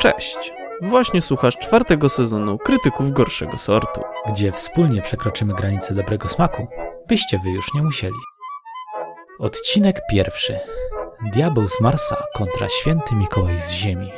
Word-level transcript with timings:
Cześć! 0.00 0.52
Właśnie 0.82 1.22
słuchasz 1.22 1.56
czwartego 1.56 2.08
sezonu 2.08 2.58
Krytyków 2.58 3.12
Gorszego 3.12 3.58
Sortu. 3.58 4.00
gdzie 4.32 4.52
wspólnie 4.52 5.02
przekroczymy 5.02 5.54
granicę 5.54 5.94
dobrego 5.94 6.28
smaku, 6.28 6.66
byście 7.08 7.38
wy 7.38 7.50
już 7.50 7.74
nie 7.74 7.82
musieli. 7.82 8.16
Odcinek 9.38 10.00
pierwszy. 10.10 10.58
Diabeł 11.32 11.68
z 11.68 11.80
Marsa 11.80 12.16
kontra 12.34 12.68
Święty 12.68 13.14
Mikołaj 13.14 13.60
z 13.60 13.70
Ziemi. 13.70 14.10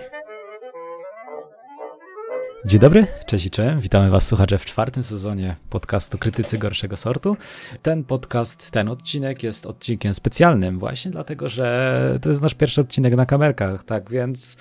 Dzień 2.65 2.81
dobry, 2.81 3.07
cześć 3.27 3.47
i 3.47 3.51
czołem. 3.51 3.81
Witamy 3.81 4.11
Was, 4.11 4.27
słuchacze, 4.27 4.59
w 4.59 4.65
czwartym 4.65 5.03
sezonie 5.03 5.57
podcastu 5.71 6.19
Krytycy 6.19 6.59
Gorszego 6.59 6.97
Sortu. 6.97 7.37
Ten 7.83 8.05
podcast, 8.05 8.71
ten 8.71 8.89
odcinek 8.89 9.43
jest 9.43 9.67
odcinkiem 9.67 10.15
specjalnym, 10.15 10.79
właśnie 10.79 11.11
dlatego, 11.11 11.49
że 11.49 12.19
to 12.23 12.29
jest 12.29 12.43
nasz 12.43 12.55
pierwszy 12.55 12.81
odcinek 12.81 13.17
na 13.17 13.27
kamerkach, 13.27 13.85
tak 13.85 14.11
więc 14.11 14.57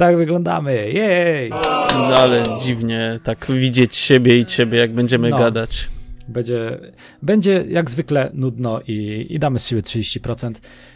tak 0.00 0.16
wyglądamy. 0.16 0.92
Jej! 0.92 1.50
No 1.94 2.14
ale 2.14 2.42
dziwnie 2.64 3.20
tak 3.24 3.46
widzieć 3.46 3.96
siebie 3.96 4.38
i 4.38 4.46
ciebie, 4.46 4.78
jak 4.78 4.94
będziemy 4.94 5.30
No. 5.30 5.38
gadać. 5.38 5.88
Będzie, 6.28 6.78
będzie 7.22 7.64
jak 7.68 7.90
zwykle 7.90 8.30
nudno 8.34 8.80
i, 8.86 9.26
i 9.30 9.38
damy 9.38 9.58
z 9.58 9.66
siebie 9.66 9.82
30%. 9.82 10.52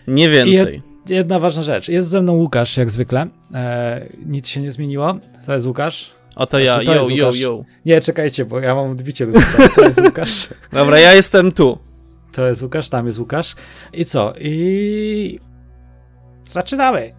Nie 0.09 0.31
więcej. 0.31 0.83
Jedna 1.09 1.39
ważna 1.39 1.63
rzecz. 1.63 1.89
Jest 1.89 2.09
ze 2.09 2.23
mną 2.23 2.33
Łukasz, 2.33 2.77
jak 2.77 2.91
zwykle. 2.91 3.27
E, 3.55 4.07
nic 4.27 4.49
się 4.49 4.61
nie 4.61 4.73
zmieniło. 4.73 5.15
To 5.47 5.55
jest 5.55 5.67
Łukasz. 5.67 6.15
Oto 6.37 6.59
ja, 6.59 6.75
Znaczy, 6.75 6.87
to 6.87 6.95
yo, 6.95 7.09
yo, 7.11 7.33
yo. 7.35 7.65
Nie, 7.87 8.01
czekajcie, 8.01 8.45
bo 8.45 8.61
ja 8.61 8.75
mam 8.75 8.91
odbicie 8.91 9.27
lustra. 9.27 9.69
To 9.69 9.85
jest 9.85 10.01
Łukasz. 10.01 10.49
Dobra, 10.73 11.01
ja 11.01 11.13
jestem 11.13 11.53
tu. 11.53 11.79
To 12.33 12.47
jest 12.47 12.63
Łukasz, 12.63 12.89
tam 12.89 13.07
jest 13.07 13.19
Łukasz. 13.19 13.55
I 13.93 14.05
co? 14.05 14.35
I... 14.41 15.41
Zaczynamy. 16.49 17.13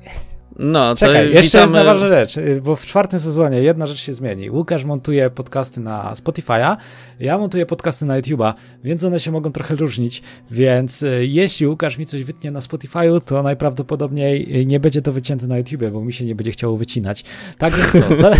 No, 0.59 0.95
to 0.95 0.99
Czekaj, 0.99 1.25
jeszcze 1.33 1.37
jest 1.39 1.53
jedna 1.53 1.83
ważna 1.83 2.07
rzecz, 2.07 2.37
y, 2.37 2.61
bo 2.63 2.75
w 2.75 2.85
czwartym 2.85 3.19
sezonie 3.19 3.61
jedna 3.61 3.87
rzecz 3.87 3.99
się 3.99 4.13
zmieni. 4.13 4.49
Łukasz 4.49 4.83
montuje 4.83 5.29
podcasty 5.29 5.79
na 5.79 6.15
Spotify'a, 6.23 6.77
ja 7.19 7.37
montuję 7.37 7.65
podcasty 7.65 8.05
na 8.05 8.21
YouTube'a, 8.21 8.53
więc 8.83 9.03
one 9.03 9.19
się 9.19 9.31
mogą 9.31 9.51
trochę 9.51 9.75
różnić, 9.75 10.21
więc 10.51 11.03
y, 11.03 11.25
jeśli 11.25 11.67
Łukasz 11.67 11.97
mi 11.97 12.05
coś 12.05 12.23
wytnie 12.23 12.51
na 12.51 12.59
Spotify'u, 12.59 13.21
to 13.21 13.43
najprawdopodobniej 13.43 14.61
y, 14.61 14.65
nie 14.65 14.79
będzie 14.79 15.01
to 15.01 15.13
wycięte 15.13 15.47
na 15.47 15.57
YouTubie, 15.57 15.91
bo 15.91 16.01
mi 16.01 16.13
się 16.13 16.25
nie 16.25 16.35
będzie 16.35 16.51
chciało 16.51 16.77
wycinać. 16.77 17.23
Tak 17.57 17.73
więc 17.73 17.91
co, 17.91 17.99
ca 18.21 18.31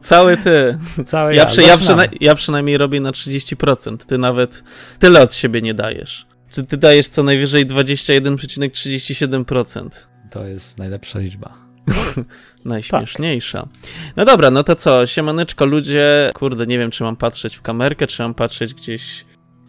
Cały 0.00 0.36
ty. 0.36 0.78
całe 1.04 1.34
Ja, 1.34 1.42
ja, 1.42 1.46
przy, 1.48 1.62
ja, 1.62 1.76
przyna- 1.76 2.08
ja 2.20 2.34
przynajmniej 2.34 2.78
robię 2.78 3.00
na 3.00 3.12
30%. 3.12 3.96
Ty 3.96 4.18
nawet 4.18 4.62
tyle 4.98 5.22
od 5.22 5.34
siebie 5.34 5.62
nie 5.62 5.74
dajesz. 5.74 6.26
Czy 6.50 6.64
ty 6.64 6.76
dajesz 6.76 7.08
co 7.08 7.22
najwyżej 7.22 7.66
21,37%? 7.66 9.88
To 10.30 10.46
jest 10.46 10.78
najlepsza 10.78 11.18
liczba. 11.18 11.68
Najśmieszniejsza. 12.64 13.68
No 14.16 14.24
dobra, 14.24 14.50
no 14.50 14.62
to 14.62 14.76
co, 14.76 15.06
siemaneczko 15.06 15.66
ludzie. 15.66 16.30
Kurde, 16.34 16.66
nie 16.66 16.78
wiem, 16.78 16.90
czy 16.90 17.04
mam 17.04 17.16
patrzeć 17.16 17.56
w 17.56 17.62
kamerkę, 17.62 18.06
czy 18.06 18.22
mam 18.22 18.34
patrzeć 18.34 18.74
gdzieś... 18.74 19.24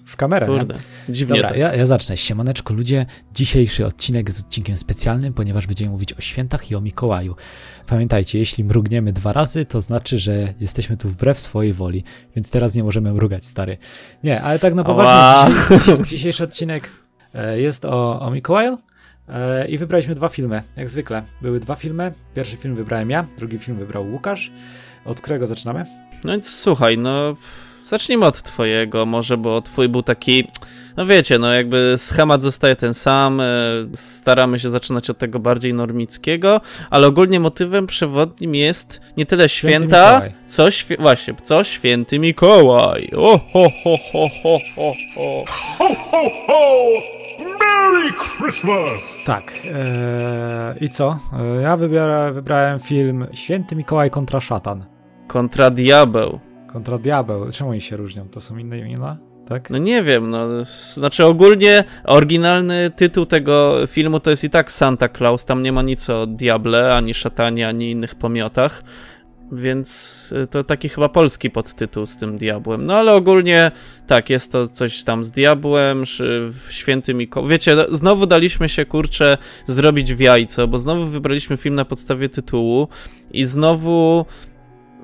W 0.06 0.16
kamerę, 0.16 0.48
nie? 0.48 0.58
Kurde, 0.58 0.76
dziwnie 1.10 1.36
Dobra, 1.36 1.50
tak. 1.50 1.58
ja, 1.58 1.76
ja 1.76 1.86
zacznę. 1.86 2.18
Siemaneczko 2.18 2.74
ludzie, 2.74 3.06
dzisiejszy 3.34 3.86
odcinek 3.86 4.28
jest 4.28 4.40
odcinkiem 4.40 4.78
specjalnym, 4.78 5.34
ponieważ 5.34 5.68
będziemy 5.68 5.92
mówić 5.92 6.14
o 6.14 6.22
świętach 6.22 6.72
i 6.72 6.76
o 6.76 6.82
Mikołaju. 6.82 7.36
Pamiętajcie, 7.88 8.40
jeśli 8.40 8.64
mrugniemy 8.64 9.14
dwa 9.14 9.34
razy, 9.34 9.66
to 9.66 9.82
znaczy, 9.82 10.20
że 10.20 10.54
jesteśmy 10.60 10.98
tu 10.98 11.10
wbrew 11.10 11.40
swojej 11.40 11.74
woli, 11.74 12.04
więc 12.36 12.52
teraz 12.52 12.76
nie 12.76 12.84
możemy 12.84 13.14
mrugać, 13.14 13.46
stary. 13.46 13.78
Nie, 14.24 14.42
ale 14.42 14.60
tak 14.60 14.74
na 14.74 14.84
poważnie, 14.84 15.56
dzisiaj, 15.80 16.04
dzisiejszy 16.04 16.44
odcinek 16.44 16.90
e, 17.34 17.60
jest 17.60 17.86
o, 17.86 18.20
o 18.22 18.32
Mikołaju 18.32 18.78
i 19.70 19.78
wybraliśmy 19.78 20.16
dwa 20.16 20.30
filmy, 20.30 20.62
jak 20.78 20.90
zwykle. 20.90 21.24
Były 21.42 21.60
dwa 21.60 21.76
filmy, 21.76 22.14
pierwszy 22.36 22.58
film 22.58 22.76
wybrałem 22.76 23.10
ja, 23.10 23.26
drugi 23.38 23.60
film 23.60 23.78
wybrał 23.78 24.06
Łukasz. 24.12 24.52
Od 25.06 25.22
którego 25.22 25.48
zaczynamy? 25.48 25.86
No 26.24 26.32
więc 26.32 26.50
słuchaj, 26.50 26.98
no 26.98 27.36
zacznijmy 27.88 28.26
od 28.26 28.42
twojego 28.44 29.06
może, 29.06 29.38
bo 29.38 29.62
twój 29.62 29.90
był 29.90 30.04
taki, 30.04 30.48
no 30.98 31.06
wiecie, 31.06 31.40
no 31.40 31.54
jakby 31.54 31.94
schemat 31.98 32.44
zostaje 32.44 32.76
ten 32.76 32.94
sam, 32.94 33.42
e, 33.42 33.46
staramy 33.94 34.60
się 34.60 34.70
zaczynać 34.70 35.10
od 35.10 35.18
tego 35.18 35.40
bardziej 35.40 35.74
normickiego, 35.74 36.62
ale 36.90 37.08
ogólnie 37.08 37.40
motywem 37.40 37.88
przewodnim 37.88 38.56
jest 38.56 39.02
nie 39.18 39.26
tyle 39.26 39.50
święta, 39.50 40.22
co 40.48 40.68
świe- 40.72 41.02
właśnie, 41.02 41.34
co 41.44 41.64
święty 41.64 42.20
Mikołaj. 42.20 43.10
O, 43.18 43.38
ho, 43.54 43.70
ho, 43.84 43.98
ho, 44.14 44.28
ho, 44.44 44.58
ho, 44.76 44.94
ho. 45.16 45.44
Ho, 45.78 45.96
ho, 46.12 46.30
ho! 46.48 47.19
Merry 47.40 48.14
Christmas! 48.14 49.24
Tak. 49.26 49.54
E, 49.74 50.76
I 50.82 50.90
co? 50.90 51.20
E, 51.40 51.62
ja 51.62 51.78
wybiorę, 51.78 52.34
wybrałem 52.34 52.80
film 52.80 53.28
Święty 53.34 53.76
Mikołaj 53.76 54.10
kontra 54.10 54.40
szatan. 54.42 54.86
Kontra 55.28 55.70
diabeł. 55.70 56.40
Kontra 56.68 56.98
diabeł. 56.98 57.52
Czemu 57.52 57.70
oni 57.70 57.82
się 57.82 57.98
różnią? 57.98 58.30
To 58.30 58.42
są 58.42 58.58
inne 58.58 58.80
imiona? 58.80 59.18
Tak? 59.48 59.70
No 59.70 59.78
nie 59.78 60.04
wiem, 60.04 60.30
no, 60.30 60.48
znaczy 60.94 61.26
ogólnie 61.26 61.84
oryginalny 62.06 62.92
tytuł 62.96 63.26
tego 63.26 63.76
filmu 63.88 64.20
to 64.20 64.30
jest 64.30 64.44
i 64.44 64.50
tak 64.50 64.72
Santa 64.72 65.10
Claus, 65.10 65.46
tam 65.46 65.64
nie 65.64 65.72
ma 65.72 65.82
nic 65.82 66.10
o 66.10 66.28
diable, 66.28 66.94
ani 66.96 67.14
szatanie, 67.14 67.68
ani 67.68 67.92
innych 67.92 68.16
pomiotach, 68.16 68.84
więc 69.52 70.30
y, 70.44 70.48
to 70.48 70.64
taki 70.64 70.90
chyba 70.90 71.10
polski 71.10 71.50
podtytuł 71.50 72.06
z 72.06 72.18
tym 72.18 72.38
diabłem. 72.38 72.86
No 72.86 72.96
ale 72.96 73.14
ogólnie 73.14 73.72
tak, 74.08 74.30
jest 74.30 74.52
to 74.52 74.68
coś 74.68 75.04
tam 75.04 75.24
z 75.24 75.32
diabłem, 75.32 76.06
szy- 76.06 76.52
święty 76.70 77.14
Mikołaj. 77.14 77.50
Wiecie, 77.50 77.76
no, 77.76 77.86
znowu 77.92 78.26
daliśmy 78.26 78.70
się, 78.70 78.86
kurczę, 78.86 79.38
zrobić 79.68 80.14
w 80.14 80.20
jajco, 80.20 80.68
bo 80.68 80.80
znowu 80.80 81.06
wybraliśmy 81.06 81.58
film 81.58 81.76
na 81.76 81.86
podstawie 81.86 82.30
tytułu 82.30 82.88
i 83.32 83.46
znowu... 83.46 84.26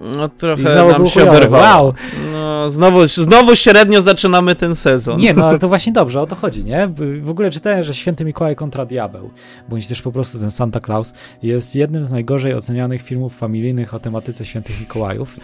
No 0.02 0.30
trochę 0.30 0.86
nam 0.92 1.08
się 1.08 1.30
oberwało. 1.30 1.84
Wow. 1.84 1.94
No, 2.34 2.70
znowu, 2.70 3.08
znowu 3.08 3.56
średnio 3.56 4.02
zaczynamy 4.02 4.56
ten 4.56 4.76
sezon. 4.76 5.20
Nie, 5.20 5.34
no 5.34 5.46
ale 5.46 5.60
to 5.60 5.68
właśnie 5.74 5.94
dobrze, 5.94 6.22
o 6.22 6.28
to 6.28 6.36
chodzi, 6.36 6.66
nie? 6.66 6.90
W 7.22 7.30
ogóle 7.30 7.52
czytałem, 7.52 7.84
że 7.84 7.94
Święty 7.94 8.26
Mikołaj 8.26 8.56
kontra 8.56 8.86
diabeł, 8.86 9.30
bądź 9.70 9.88
też 9.88 10.02
po 10.02 10.12
prostu 10.12 10.40
ten 10.40 10.52
Santa 10.52 10.80
Claus 10.80 11.14
jest 11.44 11.76
jednym 11.76 12.06
z 12.06 12.12
najgorzej 12.12 12.54
ocenianych 12.54 13.02
filmów 13.02 13.38
familijnych 13.38 13.94
o 13.94 14.00
tematyce 14.00 14.46
Świętych 14.46 14.80
Mikołajów. 14.80 15.36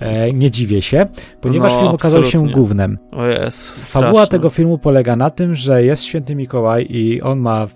E, 0.00 0.32
nie 0.32 0.50
dziwię 0.50 0.82
się, 0.82 1.06
ponieważ 1.40 1.72
No, 1.72 1.78
film 1.80 1.92
okazał 1.92 2.22
się 2.22 2.28
absolutnie. 2.28 2.54
gównem. 2.54 2.98
O 3.12 3.26
jest, 3.26 3.92
Fabuła 3.92 4.26
tego 4.26 4.50
filmu 4.50 4.78
polega 4.78 5.16
na 5.16 5.30
tym, 5.30 5.54
że 5.54 5.84
jest 5.84 6.02
święty 6.02 6.34
Mikołaj 6.34 6.86
i 6.90 7.22
on 7.22 7.38
ma 7.38 7.66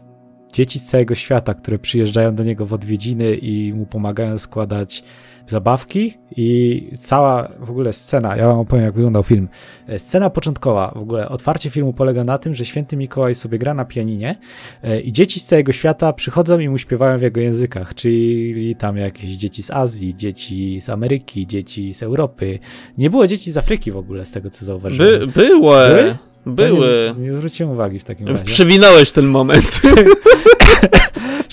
dzieci 0.52 0.78
z 0.78 0.84
całego 0.84 1.14
świata, 1.14 1.54
które 1.54 1.78
przyjeżdżają 1.78 2.34
do 2.34 2.42
niego 2.44 2.66
w 2.66 2.72
odwiedziny 2.72 3.34
i 3.34 3.72
mu 3.74 3.86
pomagają 3.86 4.38
składać 4.38 5.04
zabawki 5.48 6.14
i 6.36 6.88
cała 6.98 7.48
w 7.60 7.70
ogóle 7.70 7.92
scena, 7.92 8.36
ja 8.36 8.46
wam 8.46 8.58
opowiem 8.58 8.84
jak 8.84 8.94
wyglądał 8.94 9.22
film. 9.22 9.48
E, 9.86 9.98
Scena 9.98 10.30
początkowa, 10.30 10.92
w 10.96 11.02
ogóle 11.02 11.28
otwarcie 11.28 11.70
filmu 11.70 11.92
polega 11.92 12.24
na 12.24 12.38
tym, 12.38 12.54
że 12.54 12.64
święty 12.64 12.96
Mikołaj 12.96 13.34
sobie 13.34 13.58
gra 13.58 13.74
na 13.74 13.84
pianinie 13.84 14.36
e, 14.82 15.00
i 15.00 15.12
dzieci 15.12 15.40
z 15.40 15.46
całego 15.46 15.72
świata 15.72 16.12
przychodzą 16.12 16.58
i 16.58 16.68
mu 16.68 16.78
śpiewają 16.78 17.18
w 17.18 17.22
jego 17.22 17.40
językach, 17.40 17.94
czyli 17.94 18.76
tam 18.76 18.96
jakieś 18.96 19.30
dzieci 19.30 19.62
z 19.62 19.70
Azji, 19.70 20.14
dzieci 20.14 20.80
z 20.80 20.88
Ameryki, 20.88 21.46
dzieci 21.46 21.94
z 21.94 22.02
Europy. 22.02 22.58
Nie 22.98 23.10
było 23.10 23.26
dzieci 23.26 23.52
z 23.52 23.56
Afryki 23.56 23.90
w 23.90 23.96
ogóle, 23.96 24.24
z 24.24 24.32
tego 24.32 24.50
co 24.50 24.64
zauważyłem. 24.64 25.20
By, 25.20 25.26
były. 25.26 25.88
Były? 25.88 26.14
Były. 26.46 27.14
Nie, 27.18 27.24
nie 27.26 27.34
zwróciłem 27.34 27.72
uwagi 27.72 27.98
w 27.98 28.04
takim 28.04 28.28
razie. 28.28 28.44
Przewinąłeś 28.44 29.12
ten 29.12 29.26
moment. 29.26 29.80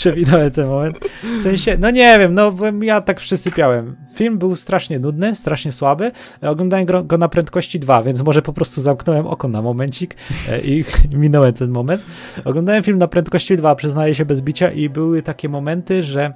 Przewidałem 0.02 0.52
ten 0.52 0.68
moment. 0.68 1.00
W 1.40 1.42
sensie, 1.42 1.78
no 1.80 1.92
nie 1.92 2.20
wiem, 2.20 2.34
no 2.34 2.52
byłem- 2.52 2.84
ja 2.84 3.02
tak 3.02 3.18
przysypiałem. 3.18 3.96
Film 4.14 4.38
był 4.38 4.56
strasznie 4.56 5.00
nudny, 5.00 5.36
strasznie 5.36 5.72
słaby. 5.72 6.12
Oglądałem 6.42 6.86
go, 6.86 7.18
na 7.18 7.30
prędkości 7.30 7.80
2, 7.80 8.04
więc 8.04 8.22
może 8.22 8.42
po 8.42 8.54
prostu 8.54 8.82
zamknąłem 8.82 9.28
oko 9.28 9.48
na 9.48 9.62
momencik 9.62 10.16
e, 10.50 10.62
i 10.62 10.86
minąłem 11.14 11.54
ten 11.54 11.70
moment. 11.70 12.02
Oglądałem 12.46 12.84
film 12.84 12.98
na 12.98 13.08
prędkości 13.08 13.58
2, 13.58 13.76
przyznaję 13.76 14.16
się 14.16 14.26
bez 14.26 14.42
bicia 14.42 14.72
i 14.72 14.90
były 14.90 15.22
takie 15.22 15.50
momenty, 15.50 16.04
że 16.04 16.34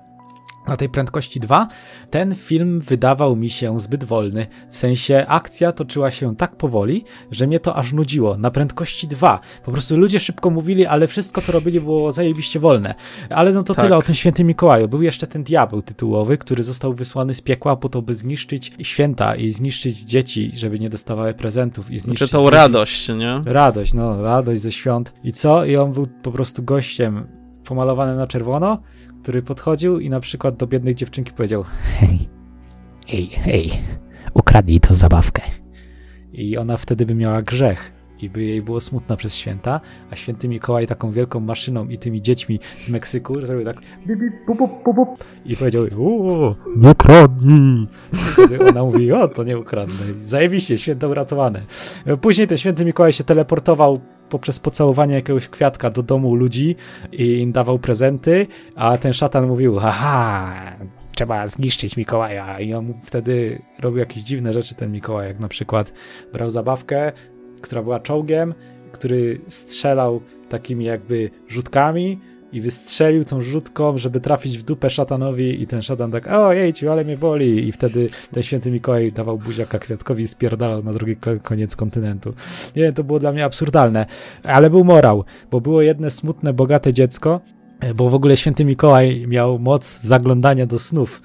na 0.68 0.78
tej 0.78 0.90
prędkości 0.90 1.40
2 1.40 1.68
ten 2.10 2.36
film 2.36 2.80
wydawał 2.80 3.36
mi 3.36 3.50
się 3.50 3.80
zbyt 3.80 4.04
wolny. 4.04 4.48
W 4.70 4.78
sensie 4.78 5.26
akcja 5.28 5.72
toczyła 5.72 6.12
się 6.12 6.36
tak 6.36 6.56
powoli, 6.56 7.04
że 7.32 7.48
mnie 7.48 7.60
to 7.60 7.76
aż 7.76 7.94
nudziło. 7.94 8.38
Na 8.38 8.52
prędkości 8.52 9.08
2. 9.08 9.40
Po 9.66 9.72
prostu 9.72 9.98
ludzie 9.98 10.20
szybko 10.20 10.50
mówili, 10.50 10.86
ale 10.86 11.08
wszystko 11.08 11.42
co 11.42 11.52
robili 11.52 11.82
było 11.82 12.12
zajebiście 12.12 12.60
wolne. 12.60 12.96
Ale 13.30 13.52
no 13.52 13.64
to 13.64 13.74
Tak. 13.76 13.86
tyle 13.86 13.98
o 13.98 14.02
tym 14.02 14.16
świętym 14.16 14.48
Mikołaju. 14.48 14.88
Był 14.88 15.02
jeszcze 15.02 15.28
ten 15.28 15.44
diabeł 15.44 15.82
tytułowy, 15.82 16.38
który 16.38 16.64
został 16.64 16.94
wysłany 16.94 17.34
z 17.34 17.42
piekła 17.42 17.76
po 17.76 17.90
to, 17.90 18.02
by 18.02 18.14
zniszczyć 18.14 18.72
święta 18.82 19.36
i 19.36 19.52
zniszczyć 19.52 20.00
dzieci, 20.00 20.52
żeby 20.54 20.80
nie 20.80 20.90
dostawały 20.90 21.34
prezentów 21.34 21.92
i 21.92 22.00
zniszczyć 22.00 22.30
Czy 22.30 22.34
tą 22.38 22.44
dzieci. 22.44 22.54
radość, 22.56 23.10
nie? 23.10 23.42
Radość, 23.46 23.94
no, 23.94 24.22
radość 24.22 24.62
ze 24.62 24.72
świąt. 24.72 25.14
I 25.24 25.32
co? 25.32 25.66
I 25.66 25.76
on 25.78 25.94
był 25.94 26.08
po 26.24 26.32
prostu 26.32 26.64
gościem 26.64 27.28
pomalowanym 27.64 28.18
na 28.18 28.28
czerwono, 28.28 28.82
który 29.26 29.42
podchodził 29.42 30.00
i 30.00 30.10
na 30.10 30.20
przykład 30.20 30.58
do 30.58 30.68
biednej 30.68 30.96
dziewczynki 30.96 31.32
powiedział 31.32 31.64
hej, 32.00 32.30
hej, 33.08 33.28
hej, 33.28 33.72
ukradnij 34.34 34.80
to 34.80 34.96
zabawkę. 34.96 35.42
I 36.34 36.58
ona 36.58 36.78
wtedy 36.78 37.06
by 37.06 37.16
miała 37.16 37.42
grzech, 37.42 37.94
i 38.22 38.30
by 38.30 38.44
jej 38.44 38.62
było 38.62 38.82
smutno 38.82 39.18
przez 39.18 39.36
święta, 39.36 39.82
a 40.12 40.16
święty 40.16 40.48
Mikołaj 40.48 40.88
taką 40.88 41.12
wielką 41.12 41.40
maszyną 41.40 41.88
i 41.88 41.98
tymi 41.98 42.22
dziećmi 42.22 42.60
z 42.82 42.90
Meksyku 42.90 43.46
zrobił 43.46 43.66
tak 43.66 43.82
bip, 44.08 44.20
bip, 44.20 44.34
bup, 44.48 44.58
bup, 44.58 44.72
bup, 44.86 44.96
bup, 44.96 45.24
i 45.46 45.58
powiedział 45.58 45.84
o, 46.00 46.56
nie 46.76 46.96
kradnij. 46.96 47.88
I 48.14 48.16
wtedy 48.16 48.70
ona 48.70 48.84
mówi, 48.84 49.12
o, 49.12 49.28
to 49.28 49.44
nie 49.44 49.58
ukradnę. 49.58 49.96
Zajebiście, 50.24 50.78
święto 50.78 51.10
uratowane. 51.10 51.62
Później 52.22 52.48
ten 52.48 52.58
święty 52.58 52.86
Mikołaj 52.86 53.14
się 53.14 53.24
teleportował 53.24 54.00
poprzez 54.30 54.60
pocałowanie 54.60 55.16
jakiegoś 55.16 55.48
kwiatka 55.48 55.90
do 55.90 56.04
domu 56.04 56.36
ludzi 56.36 56.76
i 57.12 57.40
im 57.40 57.52
dawał 57.52 57.80
prezenty, 57.80 58.48
a 58.76 58.98
ten 58.98 59.14
szatan 59.14 59.48
mówił, 59.48 59.76
haha, 59.76 60.54
trzeba 61.16 61.48
zniszczyć 61.48 61.98
Mikołaja 61.98 62.60
i 62.60 62.74
on 62.74 62.94
wtedy 63.04 63.62
robił 63.80 64.00
jakieś 64.00 64.24
dziwne 64.24 64.54
rzeczy 64.54 64.76
ten 64.76 64.92
Mikołaj, 64.92 65.28
jak 65.28 65.40
na 65.40 65.48
przykład 65.48 65.94
brał 66.34 66.50
zabawkę, 66.50 67.12
która 67.66 67.84
była 67.84 68.00
czołgiem, 68.00 68.54
który 68.92 69.42
strzelał 69.48 70.22
takimi 70.50 70.86
jakby 70.86 71.30
rzutkami 71.48 72.20
i 72.52 72.62
wystrzelił 72.62 73.24
tą 73.24 73.42
rzutką, 73.42 73.98
żeby 73.98 74.20
trafić 74.20 74.58
w 74.58 74.64
dupę 74.64 74.90
szatanowi 74.90 75.62
i 75.62 75.68
ten 75.68 75.82
szatan 75.82 76.12
tak, 76.12 76.28
o 76.28 76.54
jejciu, 76.54 76.92
ale 76.92 77.04
mnie 77.04 77.18
boli 77.18 77.68
i 77.68 77.72
wtedy 77.72 78.10
ten 78.32 78.44
święty 78.44 78.72
Mikołaj 78.72 79.12
dawał 79.12 79.38
buziaka 79.38 79.80
kwiatkowi 79.80 80.24
i 80.24 80.28
spierdalał 80.28 80.84
na 80.84 80.94
drugi 80.94 81.16
ko- 81.16 81.40
koniec 81.44 81.76
kontynentu. 81.76 82.34
Nie 82.76 82.84
wiem, 82.84 82.94
to 82.94 83.04
było 83.04 83.20
dla 83.20 83.32
mnie 83.32 83.46
absurdalne, 83.46 84.06
ale 84.44 84.70
był 84.70 84.84
morał, 84.84 85.24
bo 85.52 85.62
było 85.62 85.82
jedno 85.82 86.12
smutne, 86.12 86.54
bogate 86.54 86.94
dziecko, 86.94 87.42
e, 87.80 87.94
bo 87.94 88.10
w 88.10 88.16
ogóle 88.16 88.38
święty 88.38 88.66
Mikołaj 88.66 89.26
miał 89.28 89.60
moc 89.60 90.00
zaglądania 90.02 90.66
do 90.66 90.80
snów. 90.80 91.22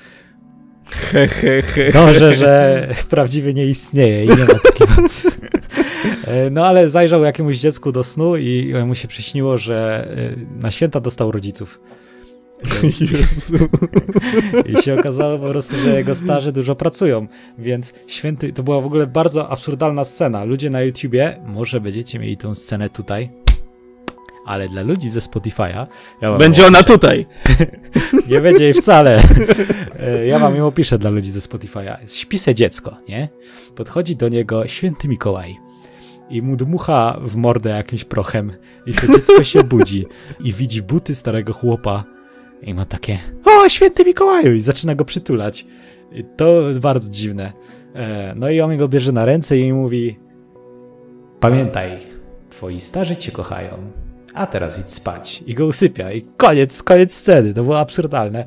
He, 0.90 1.26
he, 1.28 1.62
he. 1.62 1.92
Dążę, 1.92 2.36
że 2.36 2.86
prawdziwie 3.10 3.54
nie 3.54 3.66
istnieje 3.66 4.24
i 4.24 4.28
nie 4.28 4.36
ma 4.36 4.54
takiej 4.54 4.86
mocy. 4.96 5.28
E, 6.30 6.50
No 6.50 6.66
ale 6.66 6.88
zajrzał 6.88 7.22
jakiemuś 7.22 7.58
dziecku 7.58 7.92
do 7.92 8.04
snu 8.04 8.36
i 8.36 8.72
mu 8.86 8.94
się 8.94 9.08
przyśniło, 9.08 9.58
że 9.58 10.08
e, 10.60 10.62
na 10.62 10.70
święta 10.70 11.00
dostał 11.00 11.32
rodziców. 11.32 11.80
Jezu. 13.12 13.56
I 14.66 14.82
się 14.82 14.94
okazało 15.00 15.38
po 15.38 15.48
prostu, 15.48 15.76
że 15.76 15.96
jego 15.98 16.14
starzy 16.14 16.52
dużo 16.52 16.74
pracują, 16.76 17.26
więc 17.58 17.92
święty, 18.06 18.52
to 18.52 18.62
była 18.62 18.80
w 18.80 18.86
ogóle 18.86 19.06
bardzo 19.06 19.48
absurdalna 19.48 20.04
scena. 20.04 20.44
Ludzie 20.44 20.70
na 20.70 20.82
YouTubie, 20.82 21.40
może 21.46 21.80
będziecie 21.80 22.18
mieli 22.18 22.36
tą 22.36 22.54
scenę 22.54 22.90
tutaj, 22.90 23.30
ale 24.46 24.68
dla 24.68 24.82
ludzi 24.82 25.10
ze 25.10 25.20
Spotify'a, 25.20 25.86
ja 26.22 26.38
Będzie 26.38 26.66
ona 26.66 26.82
tutaj. 26.82 27.26
Nie 28.30 28.40
będzie 28.40 28.64
jej 28.64 28.74
wcale. 28.74 29.22
E, 29.98 30.26
Ja 30.26 30.38
wam 30.38 30.56
ją 30.56 30.66
opiszę 30.66 30.98
dla 30.98 31.10
ludzi 31.10 31.30
ze 31.30 31.40
Spotify'a. 31.40 31.96
Śpi 32.08 32.54
dziecko, 32.54 32.96
nie? 33.08 33.28
Podchodzi 33.76 34.16
do 34.16 34.28
niego 34.28 34.68
święty 34.68 35.08
Mikołaj 35.08 35.69
i 36.30 36.42
mu 36.42 36.56
dmucha 36.56 37.18
w 37.22 37.36
mordę 37.36 37.70
jakimś 37.70 38.04
prochem 38.04 38.52
i 38.86 38.92
to 38.92 39.06
dziecko 39.12 39.44
się 39.44 39.64
budzi 39.64 40.06
i 40.40 40.52
widzi 40.52 40.82
buty 40.82 41.14
starego 41.14 41.52
chłopa 41.52 42.04
i 42.62 42.74
ma 42.74 42.84
takie 42.84 43.18
o, 43.44 43.68
święty 43.68 44.04
Mikołaju 44.04 44.54
i 44.54 44.60
zaczyna 44.60 44.94
go 44.94 45.04
przytulać. 45.04 45.66
I 46.12 46.24
to 46.36 46.62
bardzo 46.80 47.10
dziwne. 47.10 47.52
E, 47.94 48.34
No 48.36 48.50
i 48.50 48.60
on 48.60 48.76
go 48.76 48.88
bierze 48.88 49.12
na 49.12 49.24
ręce 49.24 49.58
i 49.58 49.72
mówi 49.72 50.18
pamiętaj, 51.40 51.90
twoi 52.50 52.80
starzy 52.80 53.16
cię 53.16 53.32
kochają, 53.32 53.70
a 54.34 54.46
teraz 54.46 54.78
idź 54.78 54.92
spać. 54.92 55.42
I 55.46 55.54
go 55.54 55.66
usypia 55.66 56.12
i 56.12 56.22
koniec, 56.22 56.82
koniec 56.82 57.14
sceny. 57.14 57.54
To 57.54 57.62
było 57.62 57.78
absurdalne. 57.80 58.44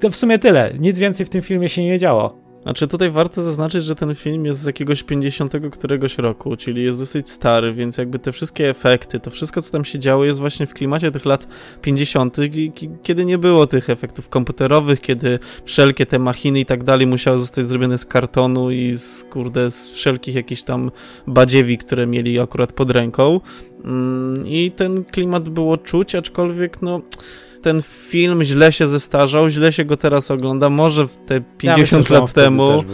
To 0.00 0.10
w 0.10 0.16
sumie 0.16 0.38
tyle. 0.38 0.72
Nic 0.78 0.98
więcej 0.98 1.26
w 1.26 1.30
tym 1.30 1.42
filmie 1.42 1.68
się 1.68 1.82
nie 1.82 1.98
działo. 1.98 2.43
Znaczy 2.64 2.88
tutaj 2.88 3.10
warto 3.10 3.42
zaznaczyć, 3.42 3.84
że 3.84 3.94
ten 3.94 4.14
film 4.14 4.44
jest 4.44 4.60
z 4.60 4.66
jakiegoś 4.66 5.02
50 5.02 5.52
któregoś 5.72 6.18
roku, 6.18 6.56
czyli 6.56 6.84
jest 6.84 6.98
dosyć 6.98 7.30
stary, 7.30 7.74
więc 7.74 7.98
jakby 7.98 8.18
te 8.18 8.32
wszystkie 8.32 8.70
efekty, 8.70 9.20
to 9.20 9.30
wszystko 9.30 9.62
co 9.62 9.72
tam 9.72 9.84
się 9.84 9.98
działo 9.98 10.24
jest 10.24 10.38
właśnie 10.38 10.66
w 10.66 10.74
klimacie 10.74 11.10
tych 11.10 11.24
lat 11.24 11.48
50., 11.82 12.36
ki- 12.52 12.72
ki- 12.72 12.90
kiedy 13.02 13.24
nie 13.24 13.38
było 13.38 13.66
tych 13.66 13.90
efektów 13.90 14.28
komputerowych, 14.28 15.00
kiedy 15.00 15.38
wszelkie 15.64 16.06
te 16.06 16.18
machiny 16.18 16.60
i 16.60 16.66
tak 16.66 16.84
dalej 16.84 17.06
musiały 17.06 17.38
zostać 17.38 17.66
zrobione 17.66 17.98
z 17.98 18.04
kartonu 18.04 18.70
i 18.70 18.96
z 18.98 19.24
kurde 19.24 19.70
z 19.70 19.88
wszelkich 19.88 20.34
jakichś 20.34 20.62
tam 20.62 20.90
badziewi, 21.26 21.78
które 21.78 22.06
mieli 22.06 22.40
akurat 22.40 22.72
pod 22.72 22.90
ręką. 22.90 23.40
Mm, 23.84 24.46
I 24.46 24.70
ten 24.70 25.04
klimat 25.04 25.48
było 25.48 25.76
czuć, 25.76 26.14
aczkolwiek 26.14 26.82
no 26.82 27.00
ten 27.64 27.82
film 27.82 28.44
źle 28.44 28.72
się 28.72 28.88
zestarzał, 28.88 29.50
źle 29.50 29.72
się 29.72 29.84
go 29.84 29.96
teraz 29.96 30.30
ogląda, 30.30 30.70
może 30.70 31.08
w 31.08 31.16
te 31.16 31.40
50 31.40 31.92
ja 31.92 31.98
myślę, 31.98 32.20
lat 32.20 32.32
temu. 32.32 32.84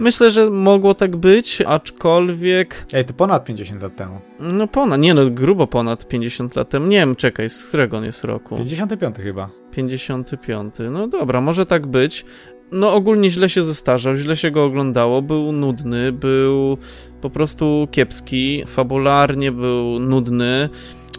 Myślę, 0.00 0.30
że 0.30 0.50
mogło 0.50 0.94
tak 0.94 1.16
być, 1.16 1.62
aczkolwiek. 1.66 2.86
Ej, 2.92 3.04
to 3.04 3.14
ponad 3.14 3.44
50 3.44 3.82
lat 3.82 3.96
temu. 3.96 4.20
No 4.40 4.66
ponad, 4.66 5.00
nie 5.00 5.14
no, 5.14 5.30
grubo 5.30 5.66
ponad 5.66 6.08
50 6.08 6.56
lat 6.56 6.68
temu. 6.68 6.86
Nie 6.86 6.96
wiem, 6.96 7.16
czekaj, 7.16 7.50
z 7.50 7.64
którego 7.64 7.96
on 7.96 8.04
jest 8.04 8.24
roku? 8.24 8.56
55 8.56 9.16
chyba. 9.16 9.48
55. 9.70 10.74
No 10.90 11.08
dobra, 11.08 11.40
może 11.40 11.66
tak 11.66 11.86
być. 11.86 12.24
No 12.72 12.94
ogólnie 12.94 13.30
źle 13.30 13.48
się 13.48 13.62
zestarzał, 13.62 14.16
źle 14.16 14.36
się 14.36 14.50
go 14.50 14.64
oglądało, 14.64 15.22
był 15.22 15.52
nudny, 15.52 16.12
był 16.12 16.78
po 17.20 17.30
prostu 17.30 17.88
kiepski, 17.90 18.64
fabularnie 18.66 19.52
był 19.52 19.98
nudny. 19.98 20.68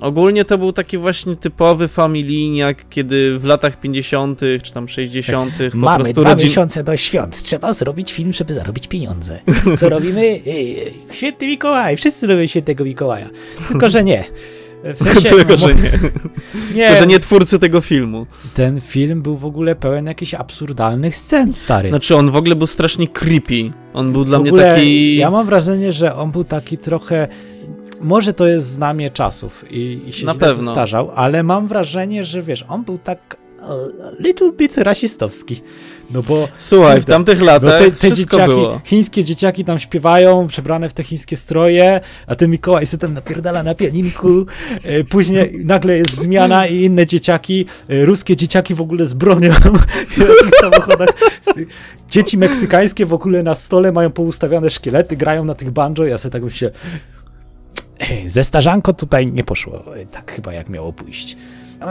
Ogólnie 0.01 0.45
to 0.45 0.57
był 0.57 0.73
taki 0.73 0.97
właśnie 0.97 1.35
typowy 1.35 1.87
familijniak, 1.87 2.89
kiedy 2.89 3.39
w 3.39 3.45
latach 3.45 3.79
50. 3.79 4.41
czy 4.63 4.73
tam 4.73 4.87
60. 4.87 5.53
po 5.71 5.77
Mamy 5.77 6.03
prostu 6.03 6.21
dwa 6.21 6.29
rodzin... 6.29 6.47
miesiące 6.47 6.83
do 6.83 6.97
świąt. 6.97 7.43
Trzeba 7.43 7.73
zrobić 7.73 8.13
film, 8.13 8.33
żeby 8.33 8.53
zarobić 8.53 8.87
pieniądze. 8.87 9.39
Co 9.79 9.89
robimy? 9.99 10.21
Ej, 10.47 10.93
Święty 11.11 11.47
Mikołaj, 11.47 11.97
wszyscy 11.97 12.27
lubią 12.27 12.47
świętego 12.47 12.85
Mikołaja. 12.85 13.29
Tylko, 13.67 13.89
że 13.89 14.03
nie. 14.03 14.23
W 14.83 14.97
sensie, 15.03 15.29
Tylko, 15.35 15.57
że 15.57 15.75
nie. 15.75 15.81
nie. 16.75 16.87
Tylko, 16.87 16.99
że 16.99 17.07
nie 17.07 17.19
twórcy 17.19 17.59
tego 17.59 17.81
filmu. 17.81 18.25
Ten 18.53 18.81
film 18.81 19.21
był 19.21 19.37
w 19.37 19.45
ogóle 19.45 19.75
pełen 19.75 20.05
jakichś 20.05 20.33
absurdalnych 20.33 21.15
scen, 21.15 21.53
stary. 21.53 21.89
Znaczy 21.89 22.15
on 22.15 22.31
w 22.31 22.35
ogóle 22.35 22.55
był 22.55 22.67
strasznie 22.67 23.07
creepy. 23.07 23.71
On 23.93 24.11
był 24.11 24.25
dla 24.25 24.37
w 24.37 24.41
mnie 24.41 24.49
ogóle 24.49 24.75
taki... 24.75 25.15
Ja 25.15 25.31
mam 25.31 25.45
wrażenie, 25.45 25.91
że 25.91 26.15
on 26.15 26.31
był 26.31 26.43
taki 26.43 26.77
trochę. 26.77 27.27
Może 28.01 28.33
to 28.33 28.47
jest 28.47 28.67
znamie 28.67 29.11
czasów 29.11 29.65
i, 29.71 30.01
i 30.07 30.13
się 30.13 30.25
Na 30.25 30.35
pewno. 30.35 30.73
ale 31.15 31.43
mam 31.43 31.67
wrażenie, 31.67 32.23
że 32.23 32.41
wiesz, 32.41 32.65
on 32.67 32.83
był 32.83 32.97
tak 32.97 33.37
e, 33.61 33.65
little 34.23 34.51
bit 34.51 34.77
rasistowski. 34.77 35.61
No 36.11 36.23
bo 36.23 36.47
Słuchaj, 36.57 37.01
w 37.01 37.05
tamtych 37.05 37.39
no 37.39 37.45
latach 37.45 37.79
te, 37.81 37.91
te 37.91 38.11
wszystko 38.15 38.37
dzieciaki, 38.37 38.53
było. 38.53 38.81
chińskie 38.85 39.23
dzieciaki 39.23 39.65
tam 39.65 39.79
śpiewają, 39.79 40.47
przebrane 40.47 40.89
w 40.89 40.93
te 40.93 41.03
chińskie 41.03 41.37
stroje, 41.37 42.01
a 42.27 42.35
ten 42.35 42.51
Mikołaj 42.51 42.85
sobie 42.87 43.01
tam 43.01 43.13
napierdala 43.13 43.63
na 43.63 43.75
pianinku. 43.75 44.45
E, 44.83 45.03
Później 45.03 45.61
nagle 45.65 45.97
jest 45.97 46.15
zmiana 46.15 46.67
i 46.67 46.75
inne 46.83 47.05
dzieciaki, 47.05 47.65
e, 47.89 48.05
ruskie 48.05 48.35
dzieciaki 48.35 48.75
w 48.75 48.81
ogóle 48.81 49.05
z 49.05 49.13
bronią 49.13 49.51
w 50.51 50.55
samochodach. 50.61 51.09
Dzieci 52.09 52.37
meksykańskie 52.37 53.05
w 53.05 53.13
ogóle 53.13 53.43
na 53.43 53.55
stole 53.55 53.91
mają 53.91 54.11
poustawiane 54.11 54.69
szkielety, 54.69 55.17
grają 55.17 55.45
na 55.45 55.53
tych 55.55 55.71
banjo, 55.71 56.05
ja 56.05 56.17
sobie 56.17 56.31
tak 56.31 56.43
myślę, 56.43 56.71
ze 58.25 58.43
starzanką 58.43 58.93
tutaj 58.93 59.27
nie 59.31 59.43
poszło. 59.43 59.83
Tak 60.11 60.31
chyba 60.31 60.53
jak 60.53 60.69
miało 60.69 60.93
pójść. 60.93 61.37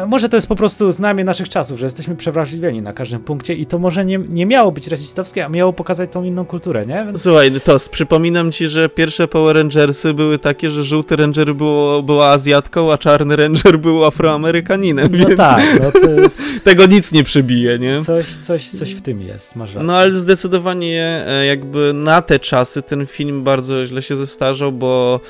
Może 0.06 0.28
to 0.28 0.36
jest 0.36 0.46
po 0.46 0.56
prostu 0.56 0.92
znamie 0.92 1.24
naszych 1.24 1.48
czasów, 1.48 1.78
że 1.78 1.86
jesteśmy 1.86 2.16
przewrażliwieni 2.16 2.82
na 2.82 2.92
każdym 2.92 3.20
punkcie 3.20 3.54
i 3.54 3.66
to 3.66 3.78
może 3.78 4.04
nie, 4.04 4.18
nie 4.18 4.46
miało 4.46 4.72
być 4.72 4.88
rasistowskie, 4.88 5.44
a 5.44 5.48
miało 5.48 5.72
pokazać 5.72 6.12
tą 6.12 6.24
inną 6.24 6.46
kulturę, 6.46 6.86
nie? 6.86 7.04
Więc 7.06 7.22
Słuchaj, 7.22 7.52
Tos, 7.64 7.88
przypominam 7.88 8.52
ci, 8.52 8.68
że 8.68 8.88
pierwsze 8.88 9.28
Power 9.28 9.56
Rangersy 9.56 10.14
były 10.14 10.38
takie, 10.38 10.70
że 10.70 10.84
żółty 10.84 11.16
Ranger 11.16 11.54
było, 11.54 12.02
była 12.02 12.28
Azjatką, 12.28 12.92
a 12.92 12.98
czarny 12.98 13.36
Ranger 13.36 13.78
był 13.78 14.04
Afroamerykaninem, 14.04 15.08
no 15.12 15.18
więc 15.18 15.36
tak, 15.36 15.64
no 15.80 16.10
jest 16.22 16.42
tego 16.64 16.86
nic 16.86 17.12
nie 17.12 17.24
przebije, 17.24 17.78
nie? 17.78 18.02
coś, 18.02 18.26
coś, 18.26 18.66
coś 18.66 18.90
w 18.90 19.00
tym 19.00 19.20
jest, 19.20 19.56
masz 19.56 19.74
rację. 19.74 19.86
No 19.86 19.96
ale 19.96 20.12
zdecydowanie 20.12 21.24
e, 21.26 21.46
jakby 21.46 21.92
na 21.94 22.22
te 22.22 22.38
czasy 22.38 22.82
ten 22.82 23.06
film 23.06 23.42
bardzo 23.42 23.86
źle 23.86 24.02
się 24.02 24.16
zestarzał, 24.16 24.72
bo 24.72 25.20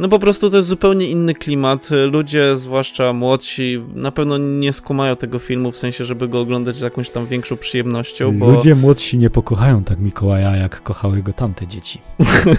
no 0.00 0.08
po 0.08 0.18
prostu 0.18 0.50
to 0.50 0.56
jest 0.56 0.68
zupełnie 0.68 1.08
inny 1.08 1.34
klimat. 1.34 1.88
Ludzie, 2.10 2.56
zwłaszcza 2.56 3.12
młodsi, 3.12 3.80
na 4.02 4.12
pewno 4.12 4.38
nie 4.38 4.72
skumają 4.72 5.16
tego 5.16 5.38
filmu 5.38 5.72
w 5.72 5.76
sensie, 5.76 6.04
żeby 6.04 6.28
go 6.28 6.40
oglądać 6.40 6.76
z 6.76 6.80
jakąś 6.80 7.10
tam 7.10 7.26
większą 7.26 7.56
przyjemnością, 7.56 8.38
bo... 8.38 8.50
Ludzie 8.50 8.74
młodsi 8.74 9.18
nie 9.18 9.30
pokochają 9.30 9.84
tak 9.84 9.98
Mikołaja, 9.98 10.56
jak 10.56 10.82
kochały 10.82 11.22
go 11.22 11.32
tamte 11.32 11.66
dzieci. 11.66 12.00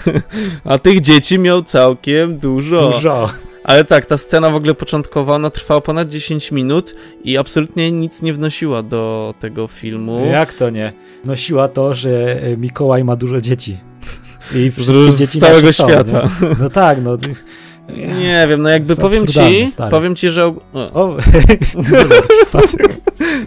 A 0.64 0.78
tych 0.78 1.00
dzieci 1.00 1.38
miał 1.38 1.62
całkiem 1.62 2.38
dużo. 2.38 2.90
Dużo. 2.92 3.30
Ale 3.64 3.84
tak, 3.84 4.06
ta 4.06 4.18
scena 4.18 4.50
w 4.50 4.54
ogóle 4.54 4.74
początkowa, 4.74 5.34
ona 5.34 5.50
trwała 5.50 5.80
ponad 5.80 6.08
10 6.08 6.52
minut 6.52 6.94
i 7.24 7.38
absolutnie 7.38 7.92
nic 7.92 8.22
nie 8.22 8.34
wnosiła 8.34 8.82
do 8.82 9.34
tego 9.40 9.66
filmu. 9.66 10.26
Jak 10.26 10.52
to 10.52 10.70
nie? 10.70 10.92
Nosiła 11.24 11.68
to, 11.68 11.94
że 11.94 12.42
e, 12.42 12.56
Mikołaj 12.56 13.04
ma 13.04 13.16
dużo 13.16 13.40
dzieci. 13.40 13.76
I 14.54 14.70
Z, 14.70 14.74
wszystkie 14.74 15.10
z 15.10 15.18
dzieci 15.18 15.40
całego 15.40 15.72
są, 15.72 15.88
świata. 15.88 16.28
nie? 16.42 16.48
No 16.58 16.70
tak, 16.70 17.02
no. 17.02 17.18
Nie 17.88 18.46
wiem, 18.48 18.62
no 18.62 18.68
jakby 18.68 18.96
powiem 18.96 19.26
ci, 19.26 19.68
stary. 19.68 19.90
powiem 19.90 20.16
ci, 20.16 20.30
że... 20.30 20.46
O, 20.46 20.54
O, 20.94 21.16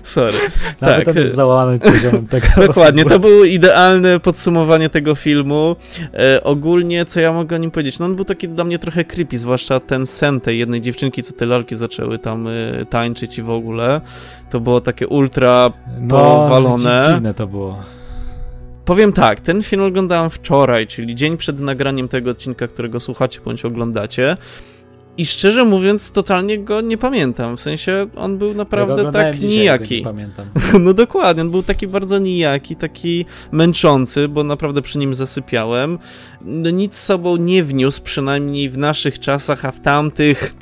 sorry. 0.04 0.34
Nawet 0.82 1.06
tak. 1.06 1.16
on 1.18 1.24
jest 1.24 1.36
załamany 1.36 1.80
poziomem 1.80 2.28
tego. 2.34 2.48
Dokładnie, 2.68 3.06
to 3.06 3.20
było 3.20 3.44
idealne 3.46 4.20
podsumowanie 4.20 4.90
tego 4.90 5.16
filmu. 5.16 5.76
E, 6.14 6.44
ogólnie, 6.44 7.06
co 7.06 7.20
ja 7.20 7.34
mogę 7.34 7.56
o 7.56 7.60
nim 7.60 7.72
powiedzieć? 7.72 8.00
No 8.00 8.06
on 8.06 8.16
był 8.16 8.26
taki 8.26 8.50
dla 8.50 8.64
mnie 8.64 8.80
trochę 8.80 9.04
creepy, 9.06 9.38
zwłaszcza 9.38 9.80
ten 9.80 10.06
sen 10.06 10.42
tej 10.42 10.60
jednej 10.60 10.82
dziewczynki, 10.82 11.24
co 11.24 11.34
te 11.34 11.46
lalki 11.46 11.76
zaczęły 11.76 12.20
tam 12.20 12.48
e, 12.48 12.52
tańczyć 12.90 13.38
i 13.38 13.42
w 13.42 13.50
ogóle. 13.50 14.02
To 14.50 14.60
było 14.60 14.82
takie 14.82 15.08
ultra 15.08 15.72
No, 16.02 16.08
powalone. 16.18 17.02
dzi- 17.06 17.14
dziwne 17.14 17.34
to 17.34 17.48
było. 17.48 17.78
Powiem 18.88 19.14
tak, 19.14 19.42
ten 19.42 19.64
film 19.64 19.84
oglądałem 19.84 20.30
wczoraj, 20.30 20.88
czyli 20.88 21.16
dzień 21.16 21.38
przed 21.38 21.60
nagraniem 21.60 22.08
tego 22.08 22.32
odcinka, 22.32 22.68
którego 22.68 23.00
słuchacie 23.00 23.40
bądź 23.46 23.66
oglądacie. 23.66 24.38
I 25.18 25.26
szczerze 25.26 25.66
mówiąc, 25.66 26.12
totalnie 26.12 26.60
go 26.60 26.82
nie 26.82 26.98
pamiętam. 26.98 27.58
W 27.58 27.62
sensie 27.62 28.08
on 28.16 28.38
był 28.38 28.50
Ja 28.50 28.56
naprawdę 28.56 28.94
oglądałem 28.94 29.32
tak 29.34 29.40
dzisiaj, 29.40 29.58
nijaki. 29.58 29.98
Nie 29.98 30.04
pamiętam. 30.04 30.46
No 30.86 30.94
dokładnie, 30.94 31.42
on 31.42 31.52
był 31.52 31.64
taki 31.64 31.88
bardzo 31.88 32.18
nijaki, 32.20 32.76
taki 32.76 33.26
męczący, 33.52 34.28
bo 34.28 34.44
naprawdę 34.44 34.82
przy 34.82 34.98
nim 34.98 35.16
zasypiałem. 35.16 36.00
No 36.42 36.70
nic 36.70 36.96
z 36.96 37.04
sobą 37.04 37.38
nie 37.38 37.64
wniósł, 37.64 38.02
przynajmniej 38.02 38.70
w 38.70 38.78
naszych 38.78 39.20
czasach, 39.20 39.66
a 39.66 39.72
w 39.72 39.82
tamtych. 39.82 40.56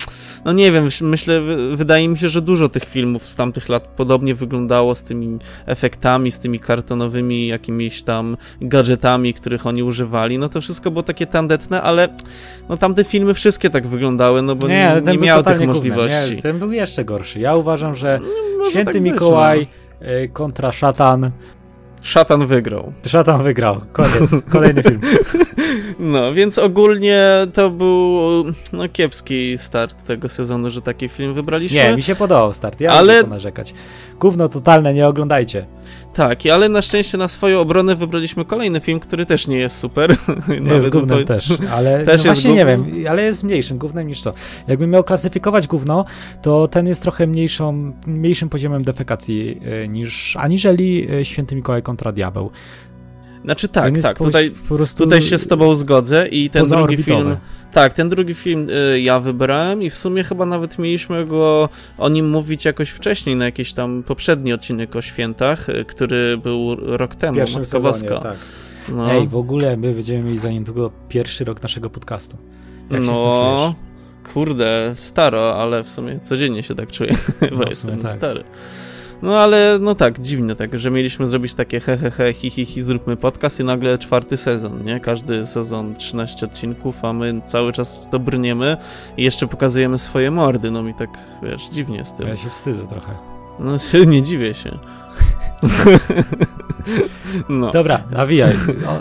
No 0.46 0.54
nie 0.54 0.72
wiem, 0.72 0.88
myślę, 1.02 1.42
wy- 1.42 1.78
wydaje 1.78 2.08
mi 2.08 2.18
się, 2.18 2.30
że 2.30 2.42
dużo 2.42 2.70
tych 2.70 2.84
filmów 2.84 3.28
z 3.28 3.36
tamtych 3.36 3.70
lat 3.70 3.84
podobnie 3.84 4.36
wyglądało 4.36 4.96
z 4.96 5.04
tymi 5.04 5.40
efektami, 5.66 6.32
z 6.32 6.40
tymi 6.40 6.60
kartonowymi 6.60 7.48
jakimiś 7.48 8.04
tam 8.04 8.38
gadżetami, 8.62 9.34
których 9.34 9.68
oni 9.68 9.84
używali. 9.84 10.38
No 10.38 10.50
to 10.50 10.62
wszystko 10.62 10.92
było 10.92 11.04
takie 11.04 11.26
tandetne, 11.26 11.82
ale 11.82 12.10
no 12.70 12.78
tamte 12.78 13.04
filmy 13.04 13.34
wszystkie 13.34 13.70
tak 13.70 13.88
wyglądały, 13.88 14.42
no 14.42 14.56
bo 14.56 14.68
nie, 14.68 15.02
nie 15.06 15.14
był 15.14 15.22
miały 15.24 15.44
tych 15.44 15.68
możliwości. 15.68 16.36
Nie, 16.36 16.42
ten 16.42 16.60
był 16.60 16.72
jeszcze 16.72 17.06
gorszy. 17.06 17.40
Ja 17.40 17.56
uważam, 17.56 17.96
że 17.96 18.20
Może 18.58 18.72
Święty 18.72 18.94
tak 18.94 19.02
być, 19.02 19.12
Mikołaj 19.12 19.68
y, 20.24 20.30
kontra 20.34 20.72
szatan. 20.72 21.22
No. 21.22 21.32
Szatan 22.02 22.48
wygrał. 22.48 22.94
Szatan 23.08 23.44
wygrał. 23.44 23.82
Koniec. 23.94 24.44
Kolejny 24.50 24.84
film. 24.84 25.02
No, 26.00 26.34
więc 26.34 26.58
ogólnie 26.58 27.22
to 27.54 27.70
był 27.70 28.20
no, 28.74 28.90
kiepski 28.90 29.58
start 29.58 30.04
tego 30.06 30.30
sezonu, 30.30 30.70
że 30.70 30.82
taki 30.82 31.10
film 31.10 31.34
wybraliśmy. 31.34 31.78
Nie, 31.78 31.96
mi 31.96 32.04
się 32.04 32.16
podobał 32.16 32.54
start. 32.54 32.82
Ja 32.82 32.92
Ale- 32.92 33.14
ale... 33.14 33.24
to 33.24 33.30
narzekać. 33.30 33.74
Gówno 34.20 34.50
totalne, 34.50 34.94
nie 34.94 35.08
oglądajcie. 35.08 35.66
Tak, 36.14 36.40
ale 36.54 36.70
na 36.70 36.82
szczęście 36.82 37.18
na 37.18 37.28
swoją 37.28 37.60
obronę 37.60 37.96
wybraliśmy 37.96 38.46
kolejny 38.46 38.80
film, 38.80 39.00
który 39.00 39.26
też 39.26 39.48
nie 39.48 39.58
jest 39.58 39.78
super. 39.78 40.16
Nie 40.48 40.56
jest 40.56 40.66
Nawet 40.68 40.90
gównem 40.90 41.20
no 41.20 41.26
to- 41.26 41.34
też, 41.34 41.54
ale 41.72 42.00
też 42.06 42.24
no 42.24 42.34
właśnie 42.34 42.54
nie 42.54 42.66
wiem, 42.66 42.86
ale 43.10 43.24
jest 43.24 43.44
mniejszym 43.44 43.78
gównem 43.78 44.08
niż 44.08 44.22
to. 44.22 44.34
Jakbym 44.68 44.90
miał 44.90 45.04
klasyfikować 45.04 45.68
gówno, 45.68 46.06
to 46.42 46.68
ten 46.68 46.88
jest 46.88 47.02
trochę 47.02 47.28
mniejszą, 47.28 47.94
mniejszym 48.08 48.50
poziomem 48.50 48.84
defekacji 48.84 49.62
y, 49.84 49.88
niż 49.88 50.36
aniżeli 50.38 51.08
y, 51.14 51.26
Święty 51.26 51.56
Mikołaj 51.56 51.82
kontra 51.82 52.12
Diabeł. 52.12 52.52
Znaczy 53.46 53.68
tak, 53.68 53.96
jest 53.96 54.08
tak, 54.08 54.18
po, 54.18 54.24
tutaj, 54.24 54.52
po 54.70 54.76
prostu 54.76 55.04
tutaj 55.04 55.22
się 55.22 55.38
z 55.38 55.48
tobą 55.48 55.76
zgodzę 55.76 56.28
i 56.28 56.50
ten 56.50 56.66
drugi 56.66 56.98
film... 56.98 57.36
Tak, 57.72 57.94
ten 57.94 58.10
drugi 58.10 58.34
film 58.34 58.68
y, 58.94 59.02
ja 59.02 59.20
wybrałem 59.20 59.84
i 59.84 59.90
w 59.90 59.98
sumie 59.98 60.24
chyba 60.24 60.46
nawet 60.46 60.80
mieliśmy 60.80 61.26
go 61.26 61.70
o 61.98 62.10
nim 62.10 62.30
mówić 62.30 62.66
jakoś 62.66 62.90
wcześniej, 62.90 63.36
na 63.36 63.46
jakiś 63.46 63.74
tam 63.74 64.04
poprzedni 64.04 64.54
odcinek 64.54 64.96
o 64.96 65.02
świętach, 65.02 65.70
y, 65.70 65.86
który 65.86 66.38
był 66.38 66.76
rok 66.76 67.16
temu, 67.16 67.40
Matko 67.40 67.66
sezonie, 67.66 67.84
Boska. 67.84 68.18
tak. 68.20 68.38
No. 68.90 69.12
Ej, 69.12 69.28
w 69.28 69.36
ogóle 69.36 69.78
my 69.78 69.94
będziemy 69.94 70.24
mieli 70.24 70.40
za 70.40 70.50
niedługo 70.52 70.92
pierwszy 71.10 71.44
rok 71.46 71.64
naszego 71.64 71.90
podcastu. 71.90 72.38
Jak 72.92 73.00
się 73.00 73.06
z 73.06 73.10
tym 73.10 73.18
czujesz? 73.18 73.34
no, 73.36 73.76
kurde, 74.34 74.92
staro, 74.94 75.62
ale 75.62 75.84
w 75.84 75.90
sumie 75.90 76.20
codziennie 76.20 76.64
się 76.64 76.76
tak 76.76 76.92
czuję, 76.92 77.16
bo 77.52 77.58
No, 77.58 77.70
jestem 77.70 77.98
tak. 78.00 78.12
stary. 78.12 78.44
No 79.22 79.40
ale 79.40 79.78
no 79.82 79.96
tak, 79.96 80.22
dziwne 80.22 80.56
tak, 80.56 80.80
że 80.80 80.92
mieliśmy 80.92 81.28
zrobić 81.28 81.54
takie 81.54 81.80
he 81.80 81.98
he 81.98 82.12
he, 82.12 82.34
hi 82.34 82.50
hi 82.50 82.66
hi, 82.66 82.82
zróbmy 82.82 83.18
podcast 83.18 83.60
i 83.60 83.64
nagle 83.64 83.98
czwarty 83.98 84.38
sezon, 84.38 84.84
nie? 84.84 85.00
Każdy 85.00 85.46
sezon 85.46 85.96
13 85.96 86.46
odcinków, 86.46 87.06
a 87.06 87.14
my 87.14 87.42
cały 87.48 87.74
czas 87.74 87.98
to 88.12 88.20
brniemy 88.20 88.78
i 89.18 89.24
jeszcze 89.24 89.48
pokazujemy 89.48 89.98
swoje 89.98 90.32
mordy, 90.32 90.72
no 90.72 90.84
mi 90.84 90.94
tak, 90.94 91.10
wiesz, 91.44 91.70
dziwnie 91.72 92.06
z 92.06 92.14
tym. 92.14 92.28
Ja 92.28 92.38
się 92.38 92.50
wstydzę 92.50 92.88
trochę. 92.88 93.12
No 93.60 93.78
nie 94.08 94.24
dziwię 94.24 94.54
się. 94.54 94.80
no. 97.50 97.72
Dobra, 97.72 98.04
nawijaj. 98.12 98.54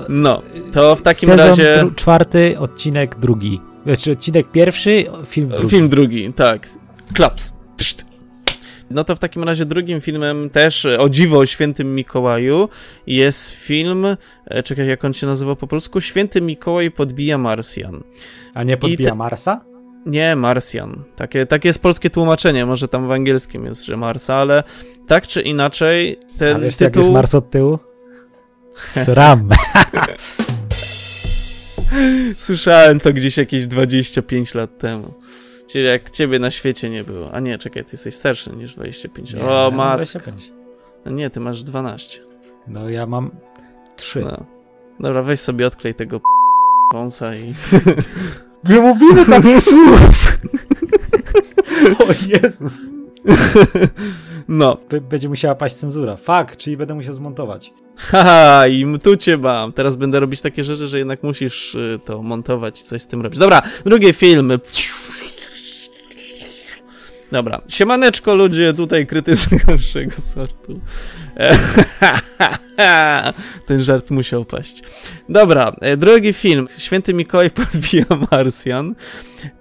No, 0.09 0.42
to 0.73 0.97
w 0.97 1.02
takim 1.02 1.26
Sezon 1.26 1.49
razie... 1.49 1.78
dru- 1.83 1.94
czwarty, 1.94 2.59
odcinek 2.59 3.18
drugi. 3.18 3.61
Znaczy 3.87 4.12
odcinek 4.12 4.50
pierwszy, 4.50 5.04
film 5.26 5.49
drugi. 5.49 5.68
Film 5.68 5.88
drugi, 5.88 6.33
tak. 6.33 6.68
Klaps. 7.14 7.54
No 8.91 9.05
to 9.05 9.17
w 9.17 9.19
takim 9.19 9.45
razie 9.45 9.64
drugim 9.64 10.00
filmem 10.00 10.50
też, 10.50 10.85
e, 10.85 11.00
o 11.00 11.09
dziwo 11.09 11.38
o 11.38 11.47
świętym 11.47 11.95
Mikołaju, 11.95 12.69
jest 13.07 13.50
film, 13.50 14.07
e, 14.47 14.62
czekaj 14.62 14.87
jak 14.87 15.05
on 15.05 15.12
się 15.12 15.26
nazywa 15.26 15.57
po 15.57 15.67
polsku, 15.67 16.00
Święty 16.00 16.41
Mikołaj 16.41 16.91
podbija 16.91 17.38
Marsjan. 17.38 18.03
A 18.55 18.62
nie 18.62 18.76
podbija 18.76 19.11
te- 19.11 19.17
Marsa? 19.17 19.64
Nie, 20.07 20.37
Marsjan. 20.37 21.03
Takie, 21.17 21.47
takie 21.47 21.69
jest 21.69 21.83
polskie 21.83 22.11
tłumaczenie, 22.11 22.67
może 22.67 22.88
tam 22.88 23.09
w 23.09 23.12
angielskim 23.12 23.64
jest, 23.64 23.85
że 23.85 23.97
Marsa, 23.97 24.35
ale 24.35 24.62
tak 25.07 25.26
czy 25.26 25.41
inaczej 25.43 26.19
ten 26.38 26.57
A 26.57 26.61
wiesz 26.61 26.81
jak 26.81 26.91
tytuł... 26.91 27.03
jest 27.03 27.12
Mars 27.12 27.35
od 27.35 27.50
tyłu? 27.50 27.79
SRAM. 28.79 29.49
Słyszałem 32.37 33.00
to 33.00 33.12
gdzieś 33.12 33.37
jakieś 33.37 33.67
25 33.67 34.55
lat 34.55 34.79
temu. 34.79 35.14
Czyli 35.66 35.85
jak 35.85 36.11
ciebie 36.11 36.38
na 36.38 36.50
świecie 36.50 36.90
nie 36.90 37.04
było. 37.04 37.33
A 37.33 37.40
nie, 37.40 37.59
czekaj, 37.59 37.85
ty 37.85 37.90
jesteś 37.92 38.14
starszy 38.14 38.50
niż 38.50 38.75
25. 38.75 39.35
Nie, 39.35 39.40
o, 39.44 39.44
ja 39.64 39.71
mam 39.71 39.75
mat. 39.75 39.97
25. 39.97 40.52
No 41.04 41.12
nie, 41.12 41.30
ty 41.30 41.40
masz 41.40 41.62
12. 41.62 42.21
No 42.66 42.90
ja 42.90 43.06
mam 43.06 43.30
3. 43.97 44.21
No. 44.21 44.44
Dobra, 45.00 45.23
weź 45.23 45.40
sobie 45.40 45.66
odklej 45.66 45.94
tego 45.94 46.21
p- 46.21 46.26
wąsa 46.92 47.35
i... 47.37 47.54
Nie 48.68 48.80
mówimy 48.80 49.26
takich 49.26 49.61
słów! 49.71 50.38
o 52.00 52.04
Jezus. 52.28 52.73
No. 54.49 54.76
B- 54.90 55.00
będzie 55.00 55.28
musiała 55.28 55.54
paść 55.54 55.75
cenzura. 55.76 56.16
Fuck, 56.16 56.56
czyli 56.56 56.76
będę 56.76 56.94
musiał 56.94 57.14
zmontować. 57.14 57.73
Haha, 57.97 58.66
i 58.66 58.99
tu 59.02 59.16
cię 59.16 59.37
mam. 59.38 59.73
Teraz 59.73 59.97
będę 59.97 60.21
robić 60.21 60.40
takie 60.42 60.64
rzeczy, 60.64 60.88
że 60.88 60.99
jednak 60.99 61.23
musisz 61.23 61.75
y, 61.75 62.00
to 62.04 62.23
montować 62.23 62.80
i 62.80 62.85
coś 62.85 63.02
z 63.02 63.06
tym 63.06 63.23
robić. 63.23 63.38
Dobra, 63.38 63.62
drugi 63.85 64.12
film. 64.12 64.52
Dobra, 67.33 67.61
siemaneczko 67.69 68.35
ludzie, 68.35 68.75
tutaj 68.75 69.07
krytycy 69.07 69.57
gorszego 69.66 70.12
sortu. 70.12 70.81
Ten 73.67 73.85
żart 73.85 74.11
musiał 74.11 74.45
paść. 74.45 74.83
Dobra, 75.29 75.76
e, 75.81 75.97
drugi 75.97 76.33
film. 76.33 76.69
Święty 76.79 77.14
Mikołaj 77.14 77.50
podbija 77.61 78.05
Marsjan. 78.31 78.95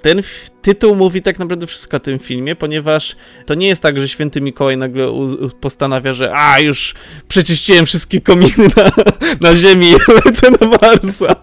Ten 0.02 0.22
tytuł 0.62 0.96
mówi 0.96 1.22
tak 1.22 1.40
naprawdę 1.40 1.68
wszystko 1.68 1.98
o 1.98 2.00
tym 2.00 2.20
filmie, 2.20 2.56
ponieważ 2.56 3.16
to 3.46 3.54
nie 3.54 3.68
jest 3.68 3.82
tak, 3.82 4.00
że 4.00 4.08
Święty 4.08 4.42
Mikołaj 4.42 4.78
nagle 4.78 5.14
postanawia, 5.62 6.14
że 6.14 6.32
a, 6.36 6.60
już 6.60 6.96
przeczyściłem 7.28 7.86
wszystkie 7.86 8.22
kominy 8.22 8.70
na, 8.78 8.92
na 9.42 9.56
Ziemi 9.56 9.90
i 9.90 9.94
lecę 10.26 10.52
na 10.52 10.68
Marsa. 10.68 11.36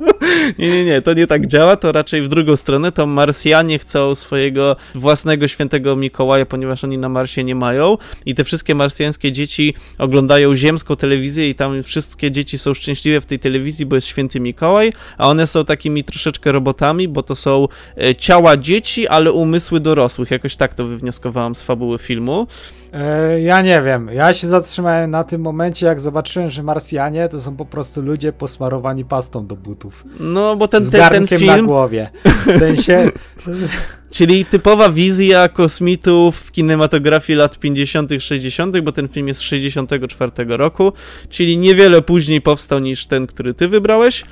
Nie, 0.58 0.70
nie, 0.70 0.84
nie, 0.84 1.02
to 1.02 1.14
nie 1.14 1.26
tak 1.26 1.46
działa, 1.46 1.76
to 1.76 1.92
raczej 1.92 2.22
w 2.22 2.28
drugą 2.28 2.56
stronę, 2.56 2.92
to 2.92 3.06
Marsjanie 3.06 3.78
chcą 3.78 4.14
swojego 4.14 4.76
własnego 4.94 5.48
Świętego 5.48 5.96
Mikołaja, 5.96 6.46
ponieważ 6.46 6.84
oni 6.84 6.98
na 6.98 7.08
Marsie 7.08 7.44
nie 7.44 7.54
mają 7.54 7.98
i 8.26 8.34
te 8.34 8.44
wszystkie 8.44 8.74
marsjańskie 8.74 9.32
dzieci 9.32 9.74
oglądają 9.98 10.19
ziemską 10.54 10.96
telewizję 10.96 11.48
i 11.48 11.54
tam 11.54 11.82
wszystkie 11.82 12.30
dzieci 12.30 12.58
są 12.58 12.74
szczęśliwe 12.74 13.20
w 13.20 13.26
tej 13.26 13.38
telewizji, 13.38 13.86
bo 13.86 13.96
jest 13.96 14.06
Święty 14.06 14.40
Mikołaj, 14.40 14.92
a 15.18 15.28
one 15.28 15.46
są 15.46 15.64
takimi 15.64 16.04
troszeczkę 16.04 16.52
robotami, 16.52 17.08
bo 17.08 17.22
to 17.22 17.36
są 17.36 17.68
e, 17.96 18.14
ciała 18.14 18.56
dzieci, 18.56 19.08
ale 19.08 19.32
umysły 19.32 19.80
dorosłych. 19.80 20.30
Jakoś 20.30 20.56
tak 20.56 20.74
to 20.74 20.84
wywnioskowałam 20.84 21.54
z 21.54 21.62
fabuły 21.62 21.98
filmu. 21.98 22.46
E, 22.92 23.40
ja 23.40 23.62
nie 23.62 23.82
wiem. 23.82 24.10
Ja 24.12 24.34
się 24.34 24.48
zatrzymałem 24.48 25.10
na 25.10 25.24
tym 25.24 25.40
momencie, 25.40 25.86
jak 25.86 26.00
zobaczyłem, 26.00 26.50
że 26.50 26.62
Marsjanie 26.62 27.28
to 27.28 27.40
są 27.40 27.56
po 27.56 27.64
prostu 27.64 28.02
ludzie 28.02 28.32
posmarowani 28.32 29.04
pastą 29.04 29.46
do 29.46 29.56
butów. 29.56 30.04
No, 30.20 30.56
bo 30.56 30.68
ten, 30.68 30.84
z 30.84 30.90
ten, 30.90 31.00
ten 31.00 31.10
garnkiem 31.10 31.46
na 31.46 31.54
film, 31.54 31.66
głowie. 31.66 32.10
W 32.46 32.58
sensie... 32.64 33.10
czyli 34.10 34.44
typowa 34.44 34.88
wizja 34.90 35.48
kosmitów 35.48 36.36
w 36.36 36.52
kinematografii 36.52 37.36
lat 37.36 37.58
50., 37.58 38.10
60., 38.18 38.80
bo 38.80 38.92
ten 38.92 39.08
film 39.08 39.28
jest 39.28 39.40
z 39.40 39.42
64 39.42 40.32
roku, 40.48 40.92
czyli 41.28 41.58
niewiele 41.58 42.02
później 42.02 42.40
powstał 42.40 42.78
niż 42.78 43.06
ten, 43.06 43.26
który 43.26 43.54
ty 43.54 43.68
wybrałeś. 43.68 44.24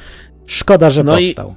Szkoda, 0.47 0.90
że 0.90 1.02
No 1.04 1.18
i- 1.18 1.25
powstał. 1.25 1.54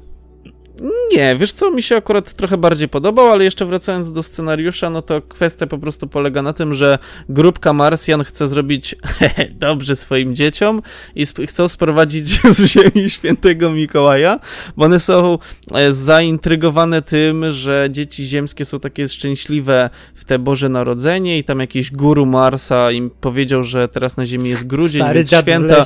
Nie, 1.13 1.35
wiesz 1.35 1.51
co, 1.51 1.71
mi 1.71 1.83
się 1.83 1.95
akurat 1.95 2.33
trochę 2.33 2.57
bardziej 2.57 2.89
podobał, 2.89 3.31
ale 3.31 3.43
jeszcze 3.43 3.65
wracając 3.65 4.11
do 4.11 4.23
scenariusza, 4.23 4.89
no 4.89 5.01
to 5.01 5.21
kwestia 5.21 5.67
po 5.67 5.77
prostu 5.77 6.07
polega 6.07 6.41
na 6.41 6.53
tym, 6.53 6.73
że 6.73 6.99
grupka 7.29 7.73
Marsjan 7.73 8.23
chce 8.23 8.47
zrobić 8.47 8.95
dobrze 9.51 9.95
swoim 9.95 10.35
dzieciom 10.35 10.81
i 11.15 11.23
sp- 11.29 11.45
chcą 11.47 11.67
sprowadzić 11.67 12.25
z 12.55 12.65
ziemi 12.65 13.09
świętego 13.09 13.71
Mikołaja, 13.71 14.39
bo 14.77 14.85
one 14.85 14.99
są 14.99 15.37
e, 15.73 15.93
zaintrygowane 15.93 17.01
tym, 17.01 17.51
że 17.51 17.87
dzieci 17.91 18.25
ziemskie 18.25 18.65
są 18.65 18.79
takie 18.79 19.07
szczęśliwe 19.07 19.89
w 20.15 20.25
te 20.25 20.39
Boże 20.39 20.69
Narodzenie 20.69 21.37
i 21.37 21.43
tam 21.43 21.59
jakiś 21.59 21.91
guru 21.91 22.25
Marsa 22.25 22.91
im 22.91 23.09
powiedział, 23.21 23.63
że 23.63 23.87
teraz 23.87 24.17
na 24.17 24.25
ziemi 24.25 24.49
jest 24.49 24.67
grudzień, 24.67 25.01
Stary 25.01 25.19
więc 25.19 25.29
święta... 25.41 25.85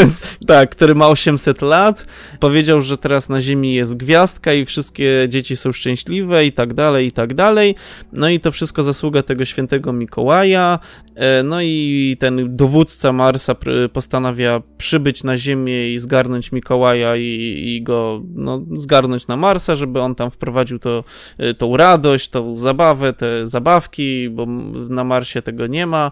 tak, 0.46 0.70
który 0.70 0.94
ma 0.94 1.08
800 1.08 1.62
lat, 1.62 2.06
powiedział, 2.40 2.82
że 2.82 2.98
teraz 2.98 3.28
na 3.28 3.40
Ziemi 3.40 3.74
jest 3.74 3.96
gwiazdka 4.22 4.52
i 4.52 4.64
wszystkie 4.64 5.26
dzieci 5.28 5.56
są 5.56 5.72
szczęśliwe 5.72 6.46
i 6.46 6.52
tak 6.52 6.74
dalej, 6.74 7.06
i 7.06 7.12
tak 7.12 7.34
dalej. 7.34 7.74
No 8.12 8.28
i 8.28 8.40
to 8.40 8.50
wszystko 8.50 8.82
zasługa 8.82 9.22
tego 9.22 9.44
świętego 9.44 9.92
Mikołaja. 9.92 10.78
E, 11.14 11.42
No 11.42 11.62
i 11.62 12.16
ten 12.20 12.56
dowódca 12.56 13.12
Marsa 13.12 13.54
postanawia 13.92 14.62
przybyć 14.78 15.24
na 15.24 15.36
Ziemię 15.36 15.94
i 15.94 15.98
zgarnąć 15.98 16.52
Mikołaja 16.52 17.16
i, 17.16 17.22
i 17.66 17.82
go 17.82 18.22
no, 18.34 18.62
zgarnąć 18.76 19.26
na 19.26 19.36
Marsa, 19.36 19.76
żeby 19.76 20.00
on 20.00 20.14
tam 20.14 20.30
wprowadził 20.30 20.78
to, 20.78 21.04
e, 21.38 21.54
tą 21.54 21.76
radość, 21.76 22.28
tą 22.28 22.58
zabawę, 22.58 23.12
te 23.12 23.48
zabawki, 23.48 24.30
bo 24.30 24.46
na 24.88 25.04
Marsie 25.04 25.42
tego 25.42 25.66
nie 25.66 25.86
ma. 25.86 26.10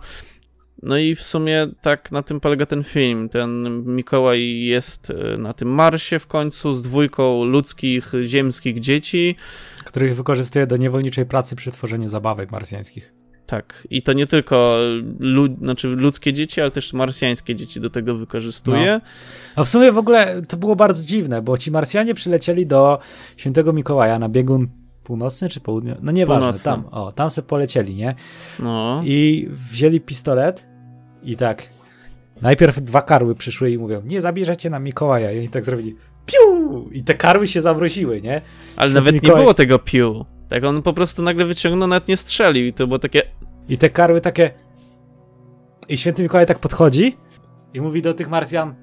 No 0.82 0.98
i 0.98 1.14
w 1.14 1.22
sumie 1.22 1.66
tak 1.80 2.12
na 2.12 2.22
tym 2.22 2.40
polega 2.40 2.66
ten 2.66 2.84
film. 2.84 3.28
Ten 3.28 3.82
Mikołaj 3.86 4.60
jest 4.60 5.10
e, 5.10 5.38
na 5.38 5.52
tym 5.52 5.68
Marsie 5.68 6.18
w 6.18 6.26
końcu 6.26 6.74
z 6.74 6.82
dwójką 6.82 7.44
ludzkich, 7.44 8.12
ziemskich 8.24 8.80
dzieci. 8.80 9.36
Których 9.84 10.16
wykorzystuje 10.16 10.66
do 10.66 10.76
niewolniczej 10.76 11.26
pracy 11.26 11.56
przy 11.56 11.70
tworzeniu 11.70 12.08
zabawek 12.08 12.52
marsjańskich. 12.52 13.12
Tak, 13.46 13.86
i 13.90 14.02
to 14.02 14.12
nie 14.12 14.26
tylko 14.26 14.78
lu- 15.18 15.56
znaczy 15.56 15.88
ludzkie 15.88 16.32
dzieci, 16.32 16.60
ale 16.60 16.70
też 16.70 16.92
marsjańskie 16.92 17.54
dzieci 17.54 17.80
do 17.80 17.90
tego 17.90 18.14
wykorzystuje. 18.16 19.00
A 19.56 19.64
w 19.64 19.68
sumie 19.68 19.92
w 19.92 19.98
ogóle 19.98 20.42
to 20.48 20.56
było 20.56 20.76
bardzo 20.76 21.04
dziwne, 21.04 21.42
bo 21.42 21.58
ci 21.58 21.70
Marsjanie 21.70 22.14
przylecieli 22.14 22.66
do 22.66 22.98
świętego 23.36 23.72
Mikołaja 23.72 24.18
na 24.18 24.28
biegun 24.28 24.68
północny 25.04 25.48
czy 25.48 25.60
południowy? 25.60 26.00
No 26.02 26.12
nieważne, 26.12 26.40
Północny. 26.40 26.64
tam, 26.64 26.84
o, 26.90 27.12
tam 27.12 27.30
se 27.30 27.42
polecieli, 27.42 27.94
nie? 27.94 28.14
No. 28.58 29.02
I 29.04 29.48
wzięli 29.70 30.00
pistolet 30.00 30.66
i 31.22 31.36
tak. 31.36 31.62
Najpierw 32.42 32.80
dwa 32.80 33.02
karły 33.02 33.34
przyszły 33.34 33.70
i 33.70 33.78
mówią, 33.78 34.02
nie 34.04 34.20
zabierzecie 34.20 34.70
nam 34.70 34.84
Mikołaja. 34.84 35.32
I 35.32 35.38
oni 35.38 35.48
tak 35.48 35.64
zrobili, 35.64 35.96
piu! 36.26 36.88
I 36.92 37.04
te 37.04 37.14
karły 37.14 37.46
się 37.46 37.60
zamroziły, 37.60 38.22
nie? 38.22 38.40
Ale 38.76 38.92
nawet 38.92 39.14
nie 39.14 39.20
Mikołaj- 39.20 39.40
było 39.40 39.54
tego 39.54 39.78
piu. 39.78 40.26
Tak 40.48 40.64
on 40.64 40.82
po 40.82 40.92
prostu 40.92 41.22
nagle 41.22 41.44
wyciągnął, 41.44 41.88
nawet 41.88 42.08
nie 42.08 42.16
strzelił 42.16 42.66
i 42.66 42.72
to 42.72 42.86
było 42.86 42.98
takie... 42.98 43.22
I 43.68 43.78
te 43.78 43.90
karły 43.90 44.20
takie. 44.20 44.50
I 45.88 45.96
święty 45.96 46.22
Mikołaj 46.22 46.46
tak 46.46 46.58
podchodzi 46.58 47.16
i 47.74 47.80
mówi 47.80 48.02
do 48.02 48.14
tych 48.14 48.28
Marsjan: 48.28 48.74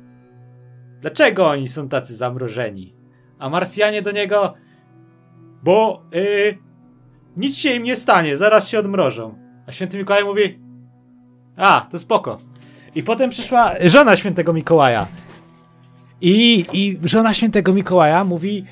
Dlaczego 1.02 1.48
oni 1.48 1.68
są 1.68 1.90
tacy 1.90 2.16
zamrożeni? 2.16 2.96
A 3.40 3.50
Marsjanie 3.50 4.02
do 4.02 4.12
niego: 4.12 4.54
Bo 5.64 6.04
yy, 6.12 6.58
nic 7.38 7.58
się 7.58 7.74
im 7.74 7.84
nie 7.84 7.96
stanie, 7.96 8.38
zaraz 8.38 8.68
się 8.68 8.80
odmrożą. 8.80 9.36
A 9.68 9.72
święty 9.72 9.98
Mikołaj 9.98 10.24
mówi: 10.24 10.60
A, 11.58 11.88
to 11.92 12.00
spoko. 12.00 12.38
I 12.96 13.04
potem 13.04 13.30
przyszła 13.30 13.72
żona 13.86 14.16
świętego 14.16 14.54
Mikołaja. 14.54 15.08
I, 16.22 16.66
I 16.74 17.00
żona 17.04 17.34
świętego 17.34 17.74
Mikołaja 17.74 18.24
mówi: 18.24 18.66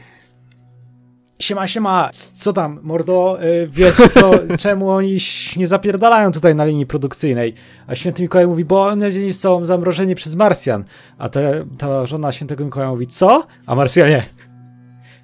Siema, 1.39 1.67
siema, 1.67 2.09
co 2.35 2.53
tam, 2.53 2.79
mordo, 2.83 3.37
y, 3.43 3.67
wiesz 3.71 3.95
co, 3.95 4.31
czemu 4.59 4.89
oni 4.89 5.17
nie 5.57 5.67
zapierdalają 5.67 6.31
tutaj 6.31 6.55
na 6.55 6.65
linii 6.65 6.85
produkcyjnej? 6.85 7.53
A 7.87 7.95
święty 7.95 8.21
Mikołaj 8.21 8.47
mówi, 8.47 8.65
bo 8.65 8.83
oni 8.85 9.33
są 9.33 9.65
zamrożeni 9.65 10.15
przez 10.15 10.35
Marsjan. 10.35 10.83
A 11.17 11.29
te, 11.29 11.65
ta 11.77 12.05
żona 12.05 12.31
świętego 12.31 12.65
Mikołaja 12.65 12.91
mówi, 12.91 13.07
co? 13.07 13.47
A 13.65 13.75
Marsjanie. 13.75 14.25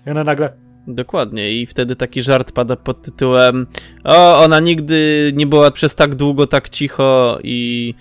I 0.08 0.10
ona 0.10 0.24
nagle, 0.24 0.54
Dokładnie, 0.88 1.52
i 1.52 1.66
wtedy 1.66 1.96
taki 1.96 2.22
żart 2.22 2.52
pada 2.52 2.76
pod 2.76 3.02
tytułem 3.02 3.68
O, 4.04 4.44
ona 4.44 4.60
nigdy 4.60 5.32
nie 5.36 5.48
była 5.48 5.72
przez 5.72 5.96
tak 5.96 6.16
długo 6.16 6.48
tak 6.48 6.70
cicho 6.70 7.40
i... 7.44 7.94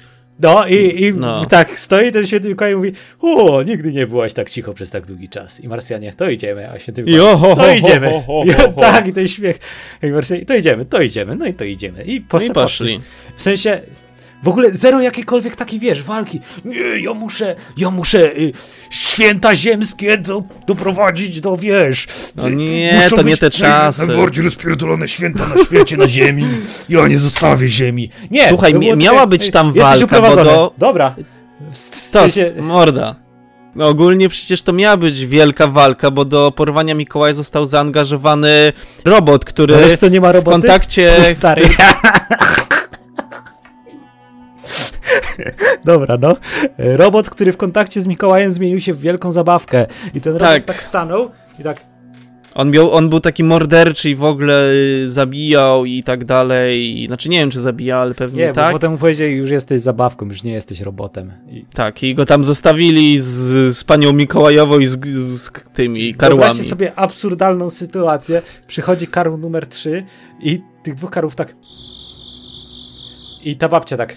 no 0.42 0.66
i, 0.66 1.02
i 1.04 1.12
No. 1.14 1.44
tak 1.46 1.78
stoi 1.78 2.12
ten 2.12 2.26
święty 2.26 2.48
Mikołaj 2.48 2.72
i 2.72 2.76
mówi, 2.76 2.92
o, 3.20 3.62
nigdy 3.62 3.92
nie 3.92 4.06
byłaś 4.06 4.34
tak 4.34 4.50
cicho 4.50 4.74
przez 4.74 4.90
tak 4.90 5.06
długi 5.06 5.28
czas. 5.28 5.60
I 5.60 5.68
Marsjanie, 5.68 6.12
to 6.12 6.30
idziemy, 6.30 6.70
a 6.70 6.78
święty 6.78 7.02
Mikołaj, 7.02 7.30
Jo, 7.32 7.36
ho, 7.38 7.48
ho, 7.48 7.56
to 7.56 7.72
idziemy. 7.72 8.06
ho, 8.10 8.20
ho, 8.20 8.44
ho, 8.58 8.62
ho. 8.76 8.80
tak, 8.80 9.08
i 9.08 9.12
ten 9.12 9.28
śmiech. 9.28 9.58
I 10.02 10.06
Marsjanie, 10.06 10.44
to 10.46 10.54
idziemy, 10.54 10.84
to 10.84 11.02
idziemy, 11.02 11.36
no 11.36 11.46
i 11.46 11.54
to 11.54 11.64
idziemy. 11.64 12.04
I, 12.04 12.20
No 12.20 12.26
pos- 12.28 12.46
i 12.46 12.50
poszli. 12.52 13.00
W 13.36 13.42
sensie, 13.42 13.80
w 14.42 14.48
ogóle 14.48 14.70
zero 14.72 15.00
jakiejkolwiek 15.00 15.56
takiej, 15.56 15.78
wiesz, 15.78 16.02
walki. 16.02 16.40
Nie, 16.64 16.78
ja 17.00 17.14
muszę, 17.14 17.56
ja 17.76 17.90
muszę 17.90 18.18
y, 18.36 18.52
święta 18.90 19.54
ziemskie 19.54 20.18
do, 20.18 20.42
doprowadzić 20.66 21.40
do, 21.40 21.56
wiesz... 21.56 22.06
No 22.36 22.48
y, 22.48 22.56
nie, 22.56 23.02
to 23.10 23.22
nie 23.22 23.36
te 23.36 23.50
czasy. 23.50 24.06
Najbardziej 24.06 24.44
rozpierdolone 24.44 25.08
święta 25.08 25.46
na 25.48 25.64
świecie, 25.64 25.96
na 25.96 26.08
ziemi. 26.08 26.44
Ja 26.88 27.08
nie 27.08 27.18
zostawię 27.18 27.68
ziemi. 27.68 28.10
Nie, 28.30 28.48
Słuchaj, 28.48 28.74
miała 28.96 29.26
być 29.26 29.48
y, 29.48 29.52
tam 29.52 29.72
jesteś 29.74 30.00
walka, 30.04 30.20
bo 30.20 30.44
do- 30.44 30.74
Dobra. 30.78 31.14
W, 31.72 31.76
w 31.78 32.10
Tost, 32.10 32.38
morda. 32.60 33.14
No 33.74 33.88
ogólnie 33.88 34.28
przecież 34.28 34.62
to 34.62 34.72
miała 34.72 34.96
być 34.96 35.26
wielka 35.26 35.66
walka, 35.66 36.10
bo 36.10 36.24
do 36.24 36.52
porwania 36.56 36.94
Mikołaja 36.94 37.34
został 37.34 37.66
zaangażowany 37.66 38.72
robot, 39.04 39.44
który 39.44 39.74
ale 39.76 39.98
to 39.98 40.08
nie 40.08 40.20
ma 40.20 40.32
w 40.32 40.34
roboty? 40.34 40.52
kontakcie... 40.52 41.12
O, 41.22 41.34
stary. 41.34 41.62
Dobra, 45.84 46.16
no. 46.20 46.36
Robot, 46.78 47.30
który 47.30 47.52
w 47.52 47.56
kontakcie 47.56 48.02
z 48.02 48.06
Mikołajem 48.06 48.52
zmienił 48.52 48.80
się 48.80 48.94
w 48.94 49.00
wielką 49.00 49.32
zabawkę. 49.32 49.86
I 50.14 50.20
ten 50.20 50.32
robot 50.32 50.48
Tak. 50.48 50.64
tak 50.64 50.82
stanął 50.82 51.30
i 51.58 51.62
tak... 51.62 51.90
On, 52.54 52.70
miał, 52.70 52.92
on 52.92 53.08
był 53.08 53.20
taki 53.20 53.44
morderczy 53.44 54.10
i 54.10 54.16
w 54.16 54.24
ogóle 54.24 54.72
y, 54.72 55.10
zabijał 55.10 55.84
i 55.84 56.02
tak 56.02 56.24
dalej. 56.24 57.04
Znaczy 57.06 57.28
nie 57.28 57.38
wiem, 57.38 57.50
czy 57.50 57.60
zabijał, 57.60 58.00
ale 58.00 58.14
pewnie 58.14 58.46
Nie, 58.46 58.52
tak. 58.52 58.72
potem 58.72 58.92
mu 58.92 58.98
powiedzieli, 58.98 59.34
już 59.34 59.50
jesteś 59.50 59.82
zabawką, 59.82 60.26
już 60.26 60.42
nie 60.42 60.52
jesteś 60.52 60.80
robotem. 60.80 61.32
I 61.48 61.64
Tak, 61.74 62.02
i 62.02 62.14
go 62.14 62.24
tam 62.24 62.44
zostawili 62.44 63.18
z, 63.18 63.26
z 63.76 63.84
panią 63.84 64.12
Mikołajową 64.12 64.78
i 64.78 64.86
z, 64.86 65.06
z 65.40 65.50
tymi 65.74 66.14
karłami. 66.14 66.40
Wyobraźcie 66.40 66.70
sobie 66.70 66.92
absurdalną 66.96 67.70
sytuację. 67.70 68.42
Przychodzi 68.66 69.06
karł 69.06 69.36
numer 69.36 69.66
3 69.66 70.04
i 70.40 70.60
tych 70.82 70.94
dwóch 70.94 71.10
karłów 71.10 71.36
tak... 71.36 71.54
I 73.44 73.56
ta 73.56 73.68
babcia 73.68 73.96
tak... 73.96 74.16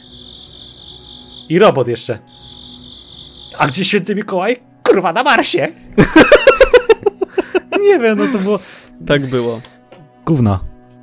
I 1.54 1.60
robot 1.60 1.88
jeszcze. 1.88 2.20
A 3.58 3.68
gdzie 3.68 3.86
święty 3.86 4.16
Mikołaj? 4.16 4.60
Kurwa, 4.84 5.14
na 5.14 5.24
Marsie! 5.24 5.68
nie 7.84 8.00
wiem, 8.00 8.18
no 8.18 8.28
to 8.28 8.38
było... 8.38 8.60
Tak 9.08 9.26
było. 9.26 9.62
Gówno. 10.26 10.60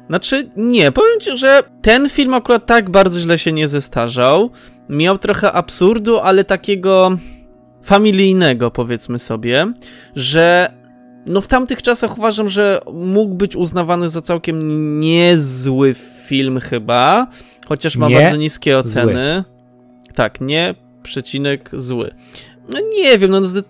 Znaczy, 0.09 0.51
nie, 0.57 0.93
powiem 0.93 1.21
ci, 1.21 1.37
że 1.37 1.63
ten 1.83 2.09
film 2.09 2.35
akurat 2.35 2.67
tak 2.67 2.91
bardzo 2.91 3.21
źle 3.21 3.39
się 3.39 3.53
nie 3.53 3.69
zestarzał. 3.69 4.51
Miał 4.89 5.19
trochę 5.19 5.53
absurdu, 5.53 6.19
ale 6.19 6.45
takiego 6.45 7.17
familijnego, 7.83 8.71
powiedzmy 8.71 9.19
sobie, 9.19 9.73
że 10.17 10.73
no 11.27 11.41
w 11.41 11.47
tamtych 11.47 11.83
czasach 11.83 12.19
uważam, 12.19 12.49
że 12.49 12.81
mógł 12.93 13.35
być 13.35 13.57
uznawany 13.57 14.09
za 14.09 14.23
całkiem 14.23 15.01
niezły 15.01 15.95
film 16.27 16.61
chyba, 16.61 17.27
chociaż 17.69 17.97
ma 17.97 18.09
Nie 18.09 18.15
bardzo 18.15 18.37
niskie 18.37 18.79
oceny. 18.79 19.45
Tak, 20.15 20.41
nie, 20.41 20.75
przecinek 21.03 21.71
zły. 21.73 22.15
No 22.69 22.79
nie 22.95 23.19
wiem, 23.19 23.31
no 23.31 23.41
zde- 23.41 23.63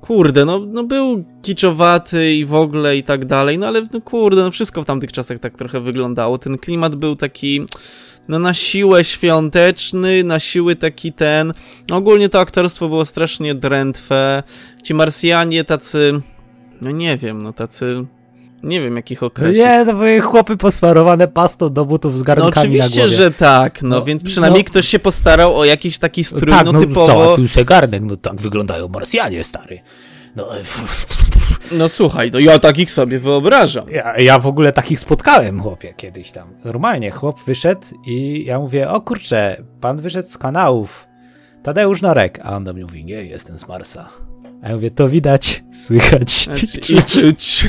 kurde, 0.00 0.44
no, 0.44 0.58
no 0.58 0.84
był 0.84 1.24
kiczowaty 1.42 2.34
i 2.34 2.44
w 2.44 2.54
ogóle 2.54 2.96
i 2.96 3.02
tak 3.02 3.24
dalej, 3.24 3.58
no 3.58 3.66
ale 3.66 3.82
no 3.92 4.00
kurde, 4.00 4.42
no 4.42 4.50
wszystko 4.50 4.82
w 4.82 4.86
tamtych 4.86 5.12
czasach 5.12 5.38
tak 5.38 5.56
trochę 5.56 5.80
wyglądało. 5.80 6.38
Ten 6.38 6.58
klimat 6.58 6.94
był 6.94 7.16
taki 7.16 7.66
no 8.28 8.38
na 8.38 8.54
siłę 8.54 9.04
świąteczny, 9.04 10.24
na 10.24 10.40
siły 10.40 10.76
taki 10.76 11.12
ten. 11.12 11.54
No, 11.88 11.96
ogólnie 11.96 12.28
to 12.28 12.40
aktorstwo 12.40 12.88
było 12.88 13.04
strasznie 13.04 13.54
drętwe. 13.54 14.42
Ci 14.82 14.94
Marsjanie 14.94 15.64
tacy, 15.64 16.20
no 16.80 16.90
nie 16.90 17.16
wiem, 17.16 17.42
no 17.42 17.52
tacy, 17.52 18.06
nie 18.62 18.80
wiem 18.80 18.96
jakich 18.96 19.22
określić. 19.22 19.58
Nie, 19.64 19.84
to 19.86 19.92
były 19.92 20.20
chłopy 20.20 20.56
posmarowane 20.56 21.28
pastą 21.28 21.72
do 21.72 21.84
butów 21.84 22.14
z 22.14 22.18
No 22.18 22.24
garnkami 22.24 22.50
na 22.78 22.84
oczywiście, 22.84 23.00
głowie. 23.00 23.16
że 23.16 23.30
tak, 23.30 23.82
no, 23.82 23.88
No, 23.88 24.04
więc 24.04 24.22
przynajmniej 24.22 24.62
no. 24.64 24.70
ktoś 24.70 24.88
się 24.88 24.98
postarał 24.98 25.56
o 25.58 25.64
jakiś 25.64 25.98
taki 25.98 26.24
strój, 26.24 26.50
tak, 26.52 26.66
no, 26.66 26.72
no 26.72 26.80
typowo, 26.80 27.06
załatwił 27.06 27.48
se 27.48 27.64
garnek, 27.64 28.02
no 28.02 28.16
tak 28.16 28.40
wyglądają 28.40 28.88
Marsjanie, 28.88 29.44
stary. 29.44 29.80
No, 30.36 30.48
no 31.72 31.88
słuchaj, 31.88 32.30
no 32.32 32.38
ja 32.38 32.58
takich 32.58 32.90
sobie 32.90 33.18
wyobrażam. 33.18 33.90
Ja, 33.90 34.16
ja 34.18 34.38
w 34.38 34.46
ogóle 34.46 34.72
takich 34.72 35.00
spotkałem, 35.00 35.62
chłopie, 35.62 35.94
kiedyś 35.96 36.32
tam. 36.32 36.48
Normalnie, 36.64 37.10
chłop 37.10 37.40
wyszedł 37.44 37.80
i 38.06 38.44
ja 38.46 38.58
mówię, 38.58 38.90
o 38.90 39.00
kurczę, 39.00 39.56
pan 39.80 40.00
wyszedł 40.00 40.28
z 40.28 40.38
kanałów. 40.38 41.06
Tadeusz 41.62 42.02
Norek. 42.02 42.40
A 42.42 42.56
on 42.56 42.64
do 42.64 42.72
mnie 42.72 42.82
mówi, 42.82 43.04
nie, 43.04 43.24
jestem 43.24 43.58
z 43.58 43.68
Marsa. 43.68 44.08
A 44.62 44.68
ja 44.68 44.74
mówię, 44.74 44.90
to 44.90 45.08
widać, 45.08 45.64
słychać 45.74 46.44
Znaczy, 46.44 46.92
i 46.92 46.94
I 46.96 47.02
czuć. 47.02 47.12
czuć. 47.12 47.68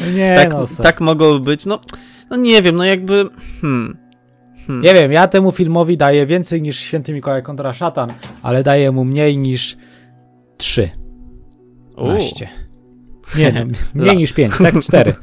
No 0.00 0.10
Nie, 0.10 0.36
tak, 0.36 0.52
no, 0.52 0.66
tak 0.82 1.00
mogło 1.00 1.38
być. 1.38 1.66
No, 1.66 1.80
no 2.30 2.36
nie 2.36 2.62
wiem, 2.62 2.76
no 2.76 2.84
jakby. 2.84 3.24
Hmm. 3.60 3.96
Hmm. 4.66 4.82
Nie 4.82 4.94
wiem, 4.94 5.12
ja 5.12 5.28
temu 5.28 5.52
filmowi 5.52 5.96
daję 5.96 6.26
więcej 6.26 6.62
niż 6.62 6.80
Święty 6.80 7.12
Mikołaj 7.12 7.42
kontra 7.42 7.72
szatan, 7.72 8.12
ale 8.42 8.62
daję 8.62 8.92
mu 8.92 9.04
mniej 9.04 9.38
niż 9.38 9.76
3. 10.56 10.90
U. 11.96 12.06
Naście. 12.06 12.48
Nie, 13.38 13.52
no, 13.52 13.72
mniej 14.02 14.16
niż 14.16 14.32
5, 14.32 14.54
tak 14.58 14.80
4. 14.80 15.14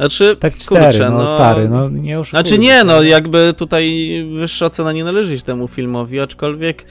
Znaczy, 0.00 0.36
Tak 0.40 0.56
4, 0.56 0.84
kurczę, 0.84 1.10
no, 1.10 1.26
stary, 1.26 1.68
no 1.68 1.88
nie 1.88 2.20
oszukujmy 2.20 2.42
Znaczy 2.44 2.58
nie, 2.58 2.78
się. 2.78 2.84
no 2.84 3.02
jakby 3.02 3.54
tutaj 3.56 4.08
wyższa 4.32 4.66
ocena 4.66 4.92
nie 4.92 5.04
należy 5.04 5.40
temu 5.40 5.68
filmowi, 5.68 6.20
aczkolwiek 6.20 6.84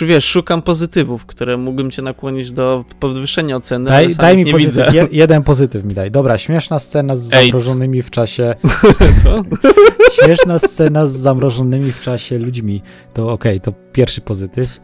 wiesz, 0.00 0.24
szukam 0.24 0.62
pozytywów, 0.62 1.26
które 1.26 1.56
mógłbym 1.56 1.90
cię 1.90 2.02
nakłonić 2.02 2.52
do 2.52 2.84
podwyższenia 3.00 3.56
oceny, 3.56 3.90
Daj, 3.90 4.14
daj 4.14 4.36
mi 4.36 4.44
nie 4.44 4.52
pozytyw, 4.52 4.86
widzę. 4.86 4.96
je, 4.98 5.08
jeden 5.12 5.42
pozytyw 5.42 5.84
mi 5.84 5.94
daj. 5.94 6.10
Dobra, 6.10 6.38
śmieszna 6.38 6.78
scena 6.78 7.16
z 7.16 7.32
AIDS. 7.32 7.44
zamrożonymi 7.46 8.02
w 8.02 8.10
czasie, 8.10 8.54
Co? 9.24 9.42
śmieszna 10.24 10.58
scena 10.58 11.06
z 11.06 11.12
zamrożonymi 11.16 11.92
w 11.92 12.00
czasie 12.02 12.38
ludźmi. 12.38 12.82
To 13.14 13.30
okej, 13.32 13.60
to 13.60 13.72
pierwszy 13.92 14.20
pozytyw. 14.20 14.80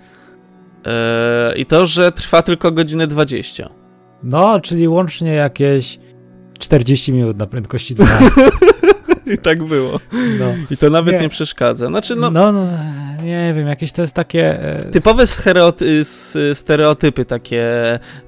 Eee, 0.84 1.60
I 1.60 1.66
to, 1.66 1.86
że 1.86 2.12
trwa 2.12 2.42
tylko 2.42 2.72
godzinę 2.72 3.06
20. 3.06 3.68
No, 4.22 4.60
czyli 4.60 4.88
łącznie 4.88 5.32
jakieś 5.32 5.98
40 6.58 7.12
minut 7.12 7.36
na 7.38 7.46
prędkości 7.46 7.94
2. 7.94 8.06
I 9.34 9.38
tak 9.38 9.64
było. 9.64 10.00
No, 10.38 10.54
I 10.70 10.76
to 10.76 10.90
nawet 10.90 11.14
Nie. 11.14 11.20
nie, 11.20 11.28
przeszkadza. 11.28 11.86
Znaczy, 11.86 12.16
no, 12.16 12.30
no, 12.30 12.52
no, 12.52 12.66
nie 13.22 13.52
wiem, 13.56 13.66
jakieś 13.68 13.92
to 13.92 14.02
jest 14.02 14.14
takie... 14.14 14.62
e, 14.62 14.82
typowe 14.90 15.26
stereotypy 16.54 17.24
takie, 17.24 17.64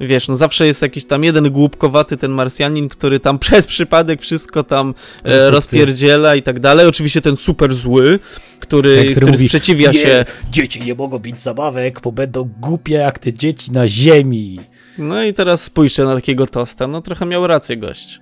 wiesz, 0.00 0.28
no 0.28 0.36
zawsze 0.36 0.66
jest 0.66 0.82
jakiś 0.82 1.04
tam 1.04 1.24
jeden 1.24 1.50
głupkowaty 1.50 2.16
ten 2.16 2.30
Marsjanin, 2.30 2.88
który 2.88 3.20
tam 3.20 3.38
przez 3.44 3.66
przypadek 3.66 4.22
wszystko 4.22 4.64
tam 4.64 4.94
e, 5.24 5.50
rozpierdziela 5.50 6.34
i 6.34 6.42
tak 6.42 6.60
dalej. 6.60 6.86
Oczywiście 6.86 7.22
ten 7.22 7.36
super 7.36 7.74
zły, 7.74 8.18
który, 8.60 8.96
Ten, 8.96 9.10
który 9.10 9.26
mówi, 9.26 9.48
sprzeciwia 9.48 9.90
Nie, 9.90 9.98
się. 9.98 10.24
dzieci 10.50 10.82
nie 10.82 10.94
mogą 10.94 11.20
mieć 11.24 11.40
zabawek, 11.40 12.00
bo 12.00 12.12
będą 12.12 12.50
głupie 12.60 12.94
jak 12.94 13.18
te 13.18 13.32
dzieci 13.32 13.72
na 13.72 13.88
ziemi. 13.88 14.60
No 14.98 15.22
i 15.22 15.34
teraz 15.34 15.62
spójrzcie 15.62 16.04
na 16.04 16.14
takiego 16.14 16.46
tosta. 16.46 16.86
No 16.86 17.00
trochę 17.00 17.26
miał 17.26 17.46
rację 17.46 17.76
gość. 17.76 18.20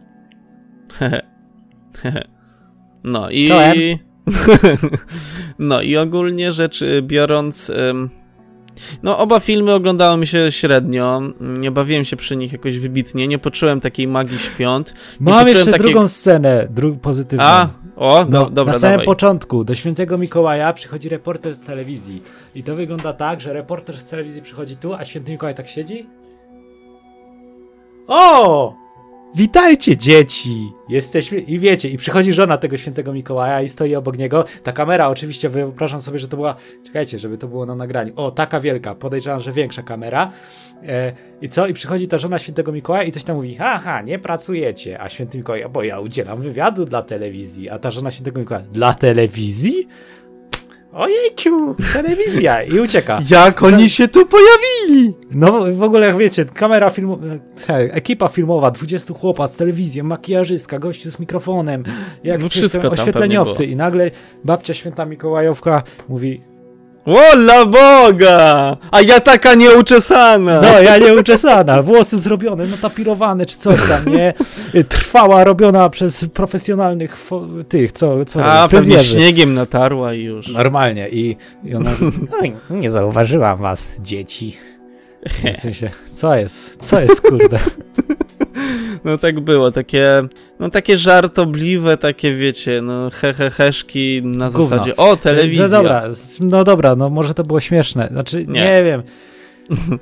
No 3.05 3.31
i... 3.31 3.49
No 5.59 5.83
i 5.83 5.97
ogólnie 5.97 6.53
rzecz 6.53 6.85
biorąc... 7.03 7.71
ym, 7.71 8.11
No, 9.03 9.19
oba 9.19 9.41
filmy 9.41 9.73
oglądały 9.73 10.19
mi 10.19 10.27
się 10.27 10.53
średnio. 10.53 11.23
Nie 11.41 11.71
bawiłem 11.71 12.05
się 12.05 12.17
przy 12.17 12.37
nich 12.37 12.53
jakoś 12.53 12.79
wybitnie. 12.79 13.29
Nie 13.29 13.39
poczułem 13.39 13.81
takiej 13.81 14.09
magii 14.09 14.39
świąt. 14.39 14.95
Nie 15.21 15.33
Mam 15.33 15.49
jeszcze 15.49 15.73
takiej- 15.73 15.91
drugą 15.91 16.09
scenę, 16.09 16.67
dru 16.71 16.97
pozytywną. 16.97 17.45
A, 17.45 17.69
o, 17.97 18.27
No, 18.31 18.45
do, 18.45 18.51
dobra, 18.51 18.73
na 18.73 18.79
samym 18.79 18.93
dawaj. 18.93 19.07
początku 19.07 19.65
do 19.65 19.75
świętego 19.75 20.19
Mikołaja 20.19 20.73
przychodzi 20.73 21.09
reporter 21.09 21.55
z 21.55 21.59
telewizji. 21.59 22.23
I 22.55 22.63
to 22.63 22.77
wygląda 22.77 23.13
tak, 23.13 23.41
że 23.41 23.53
reporter 23.53 23.99
z 23.99 24.05
telewizji 24.05 24.43
przychodzi 24.43 24.77
tu, 24.77 24.95
a 24.95 25.05
święty 25.05 25.33
Mikołaj 25.33 25.55
tak 25.55 25.69
siedzi. 25.69 26.07
O! 28.07 28.75
Witajcie 29.35 29.97
dzieci! 29.97 30.73
Jesteśmy... 30.89 31.39
I 31.39 31.59
wiecie, 31.59 31.89
i 31.89 31.97
przychodzi 31.97 32.33
żona 32.33 32.57
tego 32.59 32.77
świętego 32.77 33.13
Mikołaja 33.13 33.63
i 33.63 33.69
stoi 33.69 33.95
obok 33.95 34.19
niego. 34.19 34.45
Ta 34.63 34.73
kamera, 34.73 35.09
oczywiście 35.09 35.49
wyobrażam 35.49 36.01
sobie, 36.01 36.19
że 36.19 36.29
to 36.29 36.37
była... 36.37 36.55
Czekajcie, 36.85 37.19
żeby 37.19 37.39
to 37.39 37.49
było 37.49 37.67
na 37.67 37.75
nagraniu. 37.75 38.13
O, 38.17 38.31
taka 38.31 38.61
wielka, 38.61 38.95
podejrzewam, 38.95 39.41
że 39.41 39.53
większa 39.53 39.83
kamera. 39.83 40.31
E, 40.83 41.13
I 41.41 41.49
co? 41.49 41.67
I 41.67 41.75
przychodzi 41.75 42.09
ta 42.09 42.19
żona 42.19 42.39
świętego 42.39 42.73
Mikołaja 42.73 43.05
i 43.05 43.13
coś 43.13 43.25
tam 43.25 43.37
mówi, 43.37 43.55
haha, 43.55 44.03
nie 44.03 44.19
pracujecie. 44.19 45.01
A 45.01 45.09
święty 45.09 45.39
Mikołaj, 45.39 45.65
bo 45.73 45.83
ja 45.83 46.01
udzielam 46.01 46.41
wywiadu 46.41 46.85
dla 46.85 47.03
telewizji. 47.03 47.69
A 47.69 47.79
ta 47.79 47.91
żona 47.91 48.11
świętego 48.11 48.41
Mikołaja, 48.41 48.67
dla 48.73 48.95
telewizji? 48.95 49.89
Ojejciu, 50.95 51.75
telewizja! 51.93 52.63
I 52.63 52.81
ucieka. 52.81 53.21
Jak 53.31 53.63
oni 53.63 53.91
się 53.91 54.09
tu 54.09 54.27
pojawili? 54.27 55.15
No 55.31 55.65
w 55.73 55.83
ogóle 55.83 56.07
jak 56.07 56.17
wiecie, 56.17 56.45
kamera 56.45 56.91
filmowa, 56.91 57.25
ekipa 57.69 58.29
filmowa, 58.29 58.71
20 58.71 59.15
chłopa 59.15 59.49
z 59.49 59.57
telewizją, 59.57 60.05
makijażystka, 60.05 60.79
gościu 60.79 61.11
z 61.11 61.19
mikrofonem, 61.19 61.85
jak 62.25 62.41
No 62.41 62.49
wszystko 62.49 62.91
oświetleniowcy 62.91 63.65
i 63.65 63.77
nagle 63.77 64.11
babcia 64.45 64.75
święta 64.75 65.05
Mikołajowka 65.05 65.83
mówi, 66.09 66.41
Wola 67.07 67.67
Boga! 67.67 68.77
A 68.91 69.01
ja 69.01 69.21
taka 69.21 69.55
nieuczesana! 69.55 70.61
no 70.61 70.81
ja 70.81 70.99
nie 70.99 71.15
uczesana, 71.15 71.83
włosy 71.83 72.19
zrobione, 72.19 72.67
natapirowane 72.67 73.47
czy 73.47 73.59
coś 73.59 73.81
tam, 73.89 74.15
nie? 74.15 74.35
Trwała, 74.89 75.45
robiona 75.45 75.91
przez 75.91 76.25
profesjonalnych 76.25 77.27
fo- 77.29 77.65
tych, 77.65 77.93
co, 77.93 78.25
co 78.25 78.45
A, 78.45 78.69
pewnie 78.69 78.99
śniegiem 78.99 79.55
natarła 79.55 80.15
i 80.15 80.23
już. 80.23 80.49
Normalnie 80.49 81.09
i, 81.09 81.37
i 81.65 81.75
ona, 81.75 81.91
no, 82.71 82.77
nie 82.77 82.91
zauważyłam 82.91 83.59
was, 83.59 83.89
dzieci. 83.99 84.57
W 85.57 85.61
sensie, 85.61 85.91
co 86.17 86.37
jest, 86.37 86.77
co 86.81 87.01
jest 87.01 87.21
kurde? 87.21 87.59
No 89.05 89.19
tak 89.19 89.41
było, 89.41 89.71
takie, 89.71 90.23
no 90.61 90.71
takie 90.71 90.97
żartobliwe, 90.97 91.97
takie 91.97 92.35
wiecie, 92.35 92.83
no 92.83 93.11
he, 93.11 93.33
he 93.35 93.51
heszki 93.51 94.23
na 94.25 94.51
Gówno. 94.51 94.65
zasadzie, 94.65 94.97
o, 94.97 95.17
telewizja. 95.17 95.63
No 95.63 95.69
dobra, 95.69 96.03
no 96.41 96.65
dobra, 96.65 96.97
no 96.97 97.11
może 97.11 97.35
to 97.35 97.45
było 97.45 97.61
śmieszne. 97.61 98.09
Znaczy, 98.13 98.37
nie, 98.47 98.61
Nie. 98.61 98.83
wiem. 98.85 99.03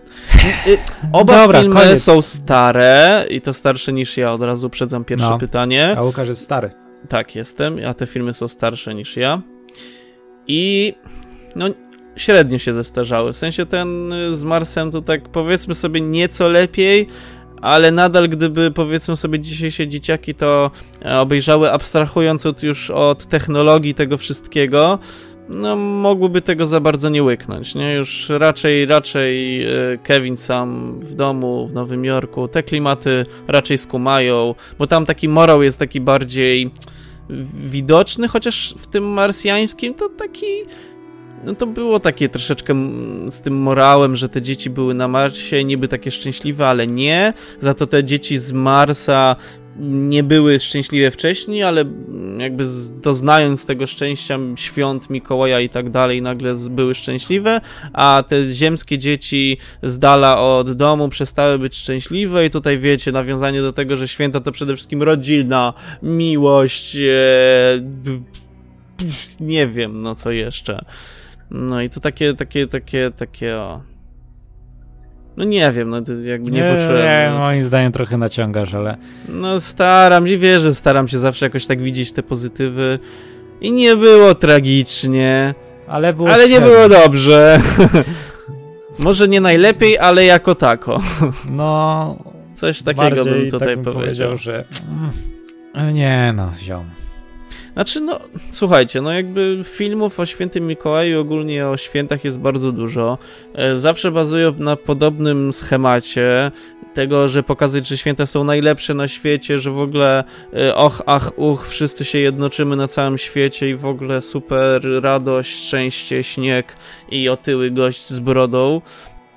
Oba 1.12 1.35
Dobra, 1.43 1.61
filmy 1.61 1.75
koniec. 1.75 2.03
są 2.03 2.23
stare 2.23 3.25
i 3.31 3.41
to 3.41 3.55
starsze 3.55 3.93
niż 3.93 4.17
ja, 4.17 4.33
od 4.33 4.43
razu 4.43 4.67
uprzedzam 4.67 5.05
pierwsze 5.05 5.31
No. 5.31 5.38
pytanie. 5.38 5.95
A 5.99 6.03
Łukasz 6.03 6.29
jest 6.29 6.43
stary. 6.43 6.71
Tak, 7.09 7.37
jestem, 7.37 7.77
a 7.88 7.95
te 7.95 8.07
filmy 8.07 8.35
są 8.35 8.49
starsze 8.49 8.95
niż 8.95 9.17
ja. 9.17 9.43
I 10.47 10.95
no 11.57 11.67
średnio 12.17 12.59
się 12.59 12.73
zestarzały. 12.73 13.33
W 13.33 13.37
sensie 13.37 13.67
ten 13.67 14.12
y, 14.12 14.37
z 14.37 14.45
Marsem 14.45 14.91
to 14.91 15.03
tak 15.03 15.29
powiedzmy 15.29 15.75
sobie 15.75 16.01
nieco 16.01 16.49
lepiej, 16.49 17.09
ale 17.62 17.90
nadal 17.90 18.29
gdyby 18.29 18.70
powiedzmy 18.70 19.16
sobie 19.16 19.40
dzisiejsze 19.40 19.88
dzieciaki 19.88 20.35
to 20.35 20.70
e, 21.05 21.18
obejrzały 21.18 21.72
abstrahując 21.72 22.46
od, 22.46 22.62
już 22.62 22.90
od 22.90 23.27
technologii 23.27 23.94
tego 23.94 24.18
wszystkiego, 24.18 24.98
no 25.48 25.77
mogłyby 25.77 26.42
tego 26.42 26.66
za 26.66 26.81
bardzo 26.81 27.09
nie 27.09 27.22
łyknąć, 27.22 27.75
nie? 27.75 27.94
Już 27.94 28.29
raczej, 28.29 28.87
raczej 28.87 29.62
e, 29.62 29.68
Kevin 30.03 30.37
sam 30.37 31.01
w 31.01 31.14
domu 31.14 31.68
w 31.68 31.72
Nowym 31.72 32.05
Jorku, 32.05 32.48
te 32.48 32.62
klimaty 32.62 33.27
raczej 33.48 33.79
skumają, 33.79 34.55
bo 34.79 34.87
tam 34.87 35.07
taki 35.07 35.29
morał 35.29 35.62
jest 35.62 35.79
taki 35.79 36.01
bardziej 36.01 36.70
widoczny, 37.70 38.29
chociaż 38.29 38.75
w 38.79 38.87
tym 38.87 39.05
marsjańskim 39.05 39.94
to 39.94 40.09
taki 40.09 40.46
no 41.44 41.55
to 41.55 41.66
było 41.66 42.00
takie 42.00 42.28
troszeczkę 42.28 42.74
z 43.31 43.40
tym 43.40 43.55
morałem, 43.57 44.16
że 44.16 44.28
te 44.28 44.42
dzieci 44.42 44.70
były 44.70 44.94
na 44.94 45.09
Marsie, 45.09 45.64
niby 45.64 45.88
takie 45.88 46.11
szczęśliwe, 46.11 46.66
ale 46.66 46.87
nie. 46.87 47.33
Za 47.61 47.74
to 47.74 47.87
te 47.87 48.05
dzieci 48.05 48.38
z 48.38 48.52
Marsa 48.52 49.37
nie 49.81 50.22
były 50.22 50.59
szczęśliwe 50.59 51.11
wcześniej, 51.11 51.62
ale 51.62 51.85
jakby 52.38 52.64
doznając 53.02 53.66
tego 53.66 53.87
szczęścia 53.87 54.38
świąt 54.57 55.11
Mikołaja 55.11 55.61
i 55.61 55.68
tak 55.68 55.90
dalej, 55.90 56.22
nagle 56.22 56.55
były 56.70 56.94
szczęśliwe, 56.94 57.61
a 57.92 58.24
te 58.28 58.52
ziemskie 58.52 58.98
dzieci 58.98 59.59
z 59.83 59.98
dala 59.98 60.40
od 60.40 60.72
domu 60.72 61.09
przestały 61.09 61.59
być 61.59 61.76
szczęśliwe 61.76 62.46
i 62.46 62.50
tutaj 62.50 62.78
wiecie, 62.78 63.12
nawiązanie 63.12 63.62
do 63.62 63.72
tego, 63.72 63.96
że 63.96 64.09
święta 64.09 64.40
to 64.40 64.52
przede 64.52 64.74
wszystkim 64.74 65.02
rodzina, 65.02 65.74
miłość, 66.02 66.96
e, 66.96 67.00
b- 67.81 68.20
nie 69.40 69.66
wiem, 69.66 70.02
no 70.02 70.14
co 70.14 70.31
jeszcze. 70.31 70.85
No 71.53 71.83
i 71.83 71.91
to 71.91 72.01
takie, 72.01 72.35
takie, 72.35 72.67
takie, 72.67 73.11
takie 73.17 73.57
o. 73.57 73.81
No 75.37 75.45
nie 75.45 75.73
wiem, 75.73 75.91
no 75.91 75.97
jakby 76.25 76.51
nie, 76.51 76.61
nie, 76.61 76.75
poczułem. 76.75 76.97
nie, 76.97 77.29
no. 77.33 77.38
moim 77.38 77.65
zdaniem 77.65 77.93
trochę 77.93 78.19
naciągasz, 78.19 78.75
ale 78.75 78.97
No 79.29 79.61
staram 79.61 80.29
się, 80.29 80.38
wierzę, 80.38 80.75
staram 80.75 81.09
się 81.09 81.19
zawsze 81.19 81.47
jakoś 81.47 81.67
tak 81.67 81.83
widzieć 81.83 82.12
te 82.12 82.23
pozytywy. 82.23 82.99
I 83.61 83.73
nie 83.73 83.97
było 83.97 84.35
tragicznie, 84.35 85.55
ale 85.88 86.15
było 86.15 86.31
ale 86.31 86.49
nie 86.49 86.61
było 86.61 86.88
dobrze. 86.88 87.61
Może 89.05 89.29
nie 89.29 89.41
najlepiej, 89.41 89.99
ale 89.99 90.25
jako 90.25 90.55
tako. 90.55 91.01
No, 91.51 92.17
Coś 92.55 92.83
takiego 92.83 93.25
bym 93.25 93.51
tutaj 93.51 93.69
tak 93.69 93.77
bym 93.77 93.95
powiedział. 93.95 94.29
powiedział, 94.31 94.37
że 94.37 94.65
mm, 95.75 95.95
nie 95.95 96.33
no, 96.37 96.51
ziom. 96.59 97.02
Znaczy, 97.75 98.01
no, 98.01 98.21
słuchajcie, 98.51 99.01
no 99.01 99.13
jakby 99.13 99.61
filmów 99.65 100.21
o 100.21 100.27
świętym 100.27 100.67
Mikołaju, 100.67 101.21
ogólnie 101.21 101.69
o 101.69 101.77
świętach 101.77 102.25
jest 102.25 102.39
bardzo 102.39 102.73
dużo. 102.73 103.19
E, 103.55 103.77
Zawsze 103.77 104.11
bazują 104.11 104.53
na 104.59 104.77
podobnym 104.77 105.53
schemacie 105.53 106.51
tego, 106.95 107.29
że 107.29 107.43
pokazać, 107.43 107.89
że 107.89 107.99
święta 107.99 108.27
są 108.27 108.45
najlepsze 108.45 108.95
na 108.95 109.09
świecie, 109.09 109.59
że 109.59 109.71
w 109.71 109.81
ogóle 109.81 110.25
e, 110.55 110.75
och, 110.75 111.03
ach, 111.07 111.39
uch, 111.39 111.69
wszyscy 111.69 112.05
się 112.05 112.19
jednoczymy 112.19 112.77
na 112.77 112.89
całym 112.89 113.19
świecie 113.19 113.69
i 113.69 113.75
w 113.75 113.87
ogóle 113.87 114.23
super 114.23 114.83
radość, 115.03 115.67
szczęście, 115.67 116.23
śnieg 116.23 116.77
i 117.11 117.29
otyły 117.29 117.71
gość 117.71 118.11
z 118.11 118.21
brodą, 118.21 118.81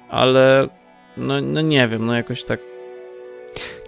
ale 0.10 0.70
No, 1.18 1.42
no 1.42 1.62
nie 1.62 1.88
wiem, 1.88 2.06
no 2.06 2.16
jakoś 2.16 2.44
tak. 2.44 2.60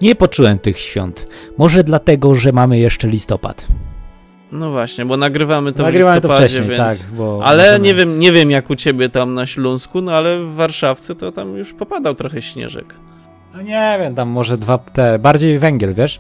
Nie 0.02 0.16
poczułem 0.16 0.60
tych 0.60 0.80
świąt. 0.80 1.28
Może 1.58 1.84
dlatego, 1.84 2.36
że 2.36 2.52
mamy 2.52 2.80
jeszcze 2.80 3.08
listopad. 3.08 3.68
No 4.52 4.72
właśnie, 4.72 5.06
bo 5.06 5.18
nagrywamy 5.18 5.74
to 5.74 5.84
Nagrywałem 5.84 6.20
w 6.20 6.22
to 6.22 6.28
listopadzie, 6.28 6.56
wcześniej, 6.56 6.78
więc... 6.78 7.02
tak. 7.02 7.12
Bo 7.12 7.42
Ale 7.44 7.80
nie 7.80 7.94
wiem, 7.96 8.20
nie 8.20 8.32
wiem 8.32 8.52
jak 8.52 8.70
u 8.70 8.76
ciebie 8.76 9.10
tam 9.10 9.34
na 9.34 9.46
Śląsku, 9.46 10.02
no 10.02 10.12
ale 10.12 10.40
w 10.40 10.54
Warszawce 10.56 11.16
to 11.16 11.32
tam 11.32 11.58
już 11.58 11.74
popadał 11.74 12.16
trochę 12.16 12.42
śnieżek. 12.42 12.94
No 13.56 13.62
nie 13.62 13.98
wiem, 14.02 14.16
tam 14.16 14.30
może 14.30 14.58
dwa 14.58 14.78
te, 14.78 15.20
bardziej 15.20 15.60
węgiel, 15.60 15.94
wiesz? 15.94 16.20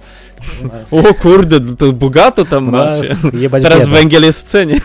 O 0.91 1.13
kurde, 1.13 1.75
to 1.75 1.93
bogato 1.93 2.45
tam 2.45 2.67
U 2.67 2.71
macie. 2.71 3.09
nas 3.09 3.17
jebać 3.33 3.63
Teraz 3.63 3.79
bieda. 3.79 3.91
węgiel 3.91 4.23
jest 4.23 4.39
w 4.39 4.43
cenie. 4.43 4.75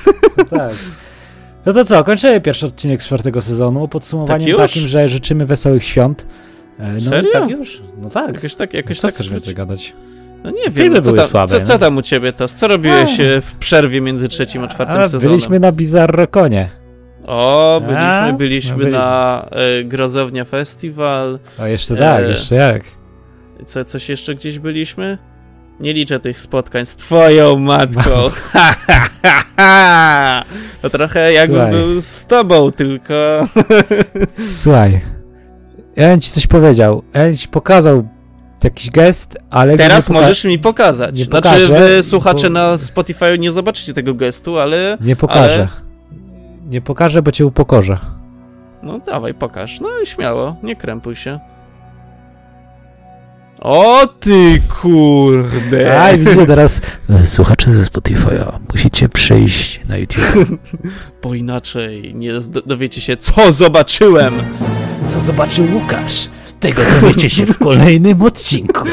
tak. 0.51 0.73
No 1.67 1.73
to 1.73 1.85
co, 1.85 2.05
kończymy 2.05 2.41
pierwszy 2.41 2.67
odcinek 2.67 3.03
czwartego 3.03 3.43
sezonu. 3.43 3.89
Podsumowaniem 3.89 4.57
Tak 4.57 4.57
takim, 4.57 4.89
że 4.89 5.09
życzymy 5.09 5.47
wesołych 5.47 5.85
świąt. 5.85 6.27
E, 6.79 6.93
No 6.93 7.01
Serio? 7.01 7.33
tak 7.33 7.51
już? 7.51 7.83
No 7.99 8.11
tak. 8.11 8.35
Jakoś 8.35 8.55
tak, 8.55 8.75
jakoś 8.75 8.97
Co 9.01 9.07
tak. 9.09 9.15
chcesz 9.15 9.29
więcej 9.29 9.55
gadać? 9.55 9.93
No 10.45 10.51
nie 10.51 10.63
wiem, 10.63 10.73
Filmy 10.73 10.95
no, 10.97 11.01
co, 11.03 11.29
słabe, 11.29 11.49
co, 11.49 11.61
co 11.61 11.73
no. 11.73 11.79
tam 11.79 11.97
u 11.97 12.03
ciebie 12.03 12.33
to? 12.33 12.49
Co 12.49 12.69
robiłeś 12.69 13.21
e, 13.21 13.41
w 13.41 13.55
przerwie 13.55 14.01
między 14.01 14.29
trzecim 14.29 14.65
a 14.65 14.69
czwartym 14.69 14.97
A, 14.97 15.07
sezonem? 15.07 15.29
byliśmy 15.29 15.61
na 15.61 15.73
Bizarrokonie. 15.73 16.69
O, 17.27 17.81
byliśmy, 17.81 18.07
A? 18.07 18.33
byliśmy, 18.33 18.73
No, 18.73 18.79
byliśmy. 18.79 18.99
na 18.99 19.47
e, 19.51 19.85
Grozownia 19.85 20.45
Festiwal. 20.45 21.39
O, 21.59 21.67
jeszcze 21.67 21.97
tak, 21.97 22.25
E. 22.25 22.29
jeszcze 22.31 22.55
jak. 22.55 22.83
Co, 23.67 23.85
coś 23.85 24.09
jeszcze 24.09 24.35
gdzieś 24.35 24.59
byliśmy? 24.59 25.19
Nie 25.81 25.93
liczę 25.93 26.21
tych 26.21 26.41
spotkań 26.41 26.87
z 26.87 26.97
twoją 26.97 27.59
matką. 27.59 28.11
to 30.83 30.91
trochę 30.91 31.33
jakbym 31.33 31.57
Słuchaj. 31.61 31.73
był 31.73 32.03
z 32.03 32.27
tobą, 32.27 32.73
tylko... 32.73 33.15
Słuchaj, 34.63 35.01
ja 35.97 36.09
bym 36.09 36.21
ci 36.21 36.31
coś 36.31 36.47
powiedział. 36.47 37.03
Ja 37.15 37.25
bym 37.25 37.37
ci 37.37 37.49
pokazał 37.49 38.09
jakiś 38.64 38.90
gest, 38.90 39.38
ale... 39.51 39.77
Teraz 39.77 40.11
możesz 40.11 40.44
mi 40.44 40.59
pokazać. 40.59 41.18
nie 41.18 41.25
znaczy, 41.25 41.42
pokażę, 41.42 41.68
wy 41.68 42.03
słuchacze 42.03 42.46
bo- 42.46 42.53
na 42.53 42.79
Spotify 42.79 43.38
nie 43.38 43.53
zobaczycie 43.53 43.94
tego 43.94 44.14
gestu, 44.14 44.59
ale... 44.59 44.98
Nie 45.01 45.16
pokażę. 45.16 45.68
Nie 46.68 46.81
pokażę, 46.81 47.22
bo 47.22 47.33
cię 47.33 47.46
upokorzę. 47.46 47.98
No 48.83 48.98
dawaj, 48.98 49.35
pokaż. 49.35 49.81
No 49.81 49.88
i 50.03 50.07
śmiało, 50.07 50.57
nie 50.62 50.77
krępuj 50.77 51.16
się. 51.16 51.38
O 53.61 54.07
ty 54.20 54.61
kurde! 54.81 56.01
Aj, 56.05 56.18
widzicie 56.18 56.46
teraz... 56.46 56.81
Słuchacze 57.25 57.72
ze 57.72 57.83
Spotify'a, 57.83 58.59
musicie 58.72 59.09
przyjść 59.09 59.81
na 59.88 59.96
YouTube. 59.96 60.61
Bo 61.22 61.35
inaczej 61.35 62.14
nie 62.14 62.33
dowiecie 62.66 63.01
się, 63.01 63.16
co 63.16 63.53
zobaczyłem! 63.53 64.35
Co 65.07 65.20
zobaczył 65.20 65.66
Łukasz? 65.75 66.29
Tego 66.62 66.83
dowiecie 67.01 67.31
się 67.31 67.46
w 67.46 67.59
kolejnym 67.59 68.22
odcinku. 68.22 68.85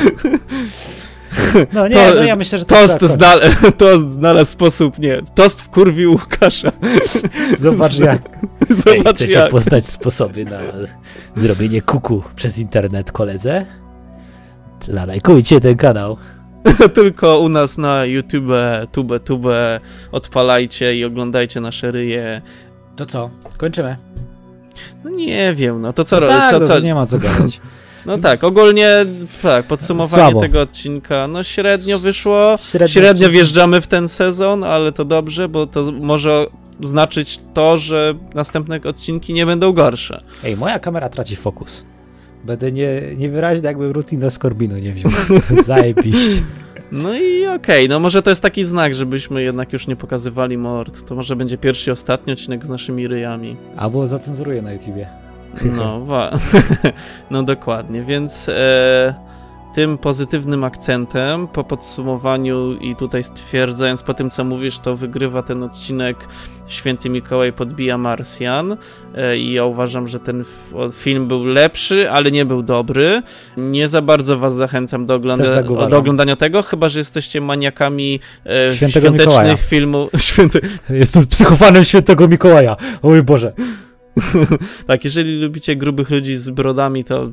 No 1.74 1.88
nie, 1.88 1.96
To- 1.96 2.16
no 2.16 2.24
ja 2.24 2.36
myślę, 2.36 2.60
że 2.60 2.66
to 2.66 2.76
Tost, 2.76 3.00
tak, 3.00 3.10
znal 3.10 3.40
tost 3.78 4.12
znalazł 4.12 4.52
sposób, 4.52 5.00
nie. 5.00 5.22
Tost 5.36 5.62
wkurwił 5.62 6.12
Łukasza. 6.12 6.72
Zobacz 7.58 7.98
jak. 7.98 8.22
Zobacz 8.86 9.16
Chcecie 9.16 9.34
jak. 9.40 9.52
poznać 9.52 9.88
sposoby 9.88 10.46
na 10.46 10.60
zrobienie 11.36 11.82
kuku 11.82 12.24
przez 12.36 12.58
internet 12.60 13.12
koledze? 13.12 13.66
Zalajkujcie 14.88 15.60
ten 15.62 15.78
kanał. 15.78 16.18
Tylko 16.96 17.40
u 17.40 17.50
nas 17.50 17.78
na 17.78 18.06
YouTube, 18.06 18.52
tube, 18.92 19.20
tube, 19.20 19.80
odpalajcie 20.12 20.96
i 20.96 21.06
oglądajcie 21.06 21.62
nasze 21.62 21.92
ryje. 21.92 22.42
To 22.96 23.06
co? 23.06 23.30
Kończymy. 23.58 23.96
No 25.04 25.10
nie 25.10 25.54
wiem, 25.56 25.82
no 25.82 25.94
to 25.94 26.04
co, 26.04 26.16
No 26.16 26.20
ro- 26.22 26.28
tak, 26.28 26.54
co, 26.54 26.60
no 26.60 26.68
co, 26.68 26.80
nie 26.80 26.96
ma 26.96 27.06
co 27.06 27.18
gadać. 27.18 27.60
No 28.06 28.18
tak, 28.18 28.44
ogólnie 28.44 29.06
tak, 29.42 29.66
podsumowanie 29.66 30.24
Słabo. 30.24 30.42
tego 30.42 30.62
odcinka, 30.62 31.28
no 31.28 31.44
średnio 31.44 32.00
wyszło. 32.00 32.56
Średnio 32.58 32.88
Średnio 32.88 33.30
wjeżdżamy 33.30 33.82
w 33.82 33.88
ten 33.88 34.10
sezon, 34.10 34.64
ale 34.64 34.92
to 34.92 35.06
dobrze, 35.06 35.50
bo 35.50 35.68
to 35.68 35.92
może 35.92 36.46
znaczyć 36.84 37.40
to, 37.54 37.78
że 37.78 38.14
następne 38.36 38.80
odcinki 38.86 39.34
nie 39.34 39.46
będą 39.46 39.72
gorsze. 39.74 40.22
Ej, 40.44 40.58
moja 40.58 40.80
kamera 40.80 41.10
traci 41.10 41.36
fokus. 41.36 41.84
Będę 42.44 42.72
nie, 42.72 43.02
niewyraźny, 43.18 43.68
jakbym 43.68 43.92
Rutino 43.92 44.30
Scorbino 44.30 44.78
nie 44.80 44.94
wziął. 44.94 45.12
Zajebiście. 45.66 46.42
No 46.92 47.14
i 47.18 47.48
okej, 47.48 47.90
no 47.90 48.00
może 48.00 48.22
to 48.22 48.30
jest 48.30 48.42
taki 48.42 48.64
znak, 48.64 48.96
żebyśmy 48.96 49.42
jednak 49.44 49.74
już 49.74 49.88
nie 49.88 49.96
pokazywali 49.96 50.58
mord. 50.58 51.08
To 51.08 51.16
może 51.16 51.36
będzie 51.36 51.58
pierwszy 51.58 51.90
i 51.90 51.94
ostatni 51.94 52.34
odcinek 52.34 52.66
z 52.66 52.70
naszymi 52.70 53.08
ryjami. 53.08 53.56
Albo 53.78 54.08
zacenzuruję 54.08 54.62
na 54.62 54.72
YouTubie. 54.72 55.08
No, 55.78 56.00
wa- 56.06 56.32
no 57.32 57.44
dokładnie, 57.44 58.04
więc 58.04 58.50
e, 58.50 59.14
tym 59.74 59.98
pozytywnym 59.98 60.64
akcentem 60.64 61.48
po 61.48 61.64
podsumowaniu 61.64 62.74
i 62.74 62.96
tutaj 62.96 63.24
stwierdzając 63.24 64.04
po 64.04 64.14
tym, 64.14 64.30
co 64.30 64.44
mówisz, 64.44 64.80
to 64.80 64.96
wygrywa 64.96 65.44
ten 65.44 65.64
odcinek 65.64 66.18
Święty 66.68 67.10
Mikołaj 67.10 67.54
podbija 67.54 67.98
Marsjan 67.98 68.78
e, 69.16 69.38
i 69.38 69.52
ja 69.54 69.66
uważam, 69.66 70.08
że 70.08 70.20
ten 70.20 70.44
film 70.94 71.28
był 71.28 71.44
lepszy, 71.46 72.12
ale 72.12 72.32
nie 72.32 72.46
był 72.46 72.64
dobry. 72.64 73.22
Nie 73.58 73.88
za 73.88 74.02
bardzo 74.02 74.38
was 74.38 74.56
zachęcam 74.56 75.06
do, 75.06 75.16
ogląda- 75.16 75.56
tak 75.56 75.68
do 75.90 75.98
oglądania 75.98 76.36
tego, 76.36 76.62
chyba, 76.64 76.90
że 76.90 77.00
jesteście 77.00 77.42
maniakami 77.42 78.20
e, 78.46 78.76
Świętego 78.76 79.12
Mikołaja. 79.12 79.32
świątecznych 79.32 79.70
filmów. 79.70 80.10
Święty... 80.30 80.62
Jestem 80.90 81.28
psychofanem 81.28 81.84
świętego 81.84 82.28
Mikołaja. 82.28 82.76
O 83.02 83.10
mój 83.10 83.24
Boże. 83.24 83.54
Tak, 84.88 85.04
jeżeli 85.04 85.42
lubicie 85.42 85.76
grubych 85.76 86.10
ludzi 86.10 86.36
z 86.36 86.50
brodami, 86.50 87.04
to, 87.04 87.30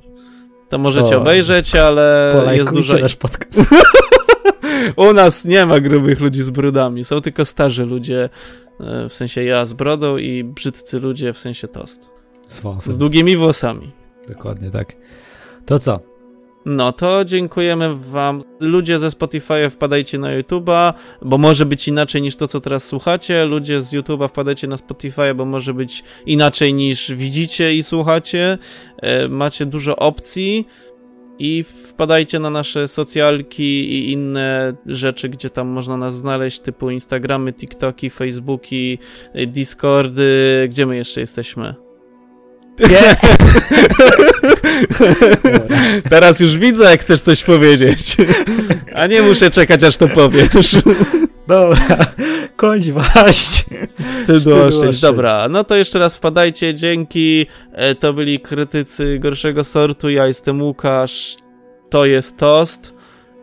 to 0.69 0.79
możecie 0.79 1.17
O, 1.17 1.21
obejrzeć, 1.21 1.75
ale 1.75 2.33
jest 2.53 2.73
dużo. 2.73 2.99
nasz 2.99 3.17
podcast. 3.17 3.71
U 4.97 5.13
nas 5.13 5.45
nie 5.45 5.67
ma 5.67 5.81
grubych 5.81 6.21
ludzi 6.21 6.43
z 6.43 6.51
brodami, 6.51 7.05
są 7.05 7.21
tylko 7.21 7.45
starzy 7.45 7.85
ludzie, 7.85 8.29
e, 8.81 9.09
w 9.09 9.15
sensie 9.15 9.45
ja 9.45 9.67
z 9.67 9.73
brodą 9.73 10.17
i 10.17 10.45
brzydcy 10.45 10.99
ludzie, 11.01 11.33
w 11.33 11.39
sensie 11.39 11.69
tost. 11.69 12.11
Z 12.49 12.61
wąsem. 12.61 12.93
Z 12.93 12.99
długimi 12.99 13.37
włosami. 13.37 13.93
Dokładnie 14.29 14.71
tak. 14.71 14.93
To 15.67 15.79
co? 15.79 16.01
No 16.69 16.93
to 16.93 17.25
dziękujemy 17.25 17.97
wam. 17.97 18.43
Ludzie 18.61 18.99
ze 18.99 19.11
Spotify 19.11 19.71
wpadajcie 19.71 20.19
na 20.19 20.39
YouTube'a, 20.39 20.93
bo 21.23 21.39
może 21.39 21.67
być 21.67 21.89
inaczej 21.89 22.23
niż 22.23 22.37
to, 22.37 22.49
co 22.49 22.61
teraz 22.61 22.85
słuchacie. 22.85 23.45
Ludzie 23.45 23.83
z 23.83 23.93
YouTube'a 23.93 24.29
wpadajcie 24.29 24.67
na 24.67 24.77
Spotify, 24.77 25.35
bo 25.35 25.45
może 25.45 25.75
być 25.75 26.05
inaczej 26.27 26.75
niż 26.75 27.13
widzicie 27.13 27.75
i 27.75 27.83
słuchacie. 27.83 28.59
E, 28.97 29.29
macie 29.29 29.67
dużo 29.67 29.97
opcji 29.97 30.67
i 31.39 31.63
wpadajcie 31.63 32.39
na 32.39 32.51
nasze 32.51 32.89
socjalki 32.89 33.93
i 33.93 34.13
inne 34.13 34.77
rzeczy, 34.87 35.29
gdzie 35.29 35.51
tam 35.51 35.69
można 35.69 35.97
nas 35.97 36.15
znaleźć, 36.17 36.61
typu 36.61 36.91
Instagramy, 36.91 37.53
TikToki, 37.53 38.11
Facebooki, 38.11 38.99
Discordy. 39.47 40.67
Gdzie 40.69 40.87
my 40.87 40.97
jeszcze 40.97 41.21
jesteśmy? 41.21 41.86
Nie. 42.81 43.17
Teraz 46.11 46.41
już 46.41 46.59
widzę, 46.59 46.85
jak 46.85 47.01
chcesz 47.01 47.21
coś 47.21 47.45
powiedzieć. 47.45 48.17
A 48.95 49.07
nie 49.07 49.23
muszę 49.23 49.51
czekać, 49.51 49.83
aż 49.83 49.97
to 49.97 50.09
powiesz. 50.09 50.77
Dobra. 51.47 51.87
Kończ 52.57 52.87
waść. 52.87 53.65
Wstydu 54.09 54.57
oszczędź. 54.57 55.01
Dobra, 55.01 55.49
no 55.51 55.65
to 55.65 55.77
jeszcze 55.77 55.99
raz 55.99 56.17
wpadajcie, 56.17 56.75
dzięki. 56.75 57.47
E, 57.73 57.95
To 57.95 58.12
byli 58.12 58.41
krytycy 58.41 59.19
gorszego 59.19 59.65
sortu. 59.65 60.11
Ja 60.11 60.27
jestem 60.27 60.62
Łukasz. 60.62 61.37
To 61.91 62.07
jest 62.07 62.37
tost. 62.37 62.95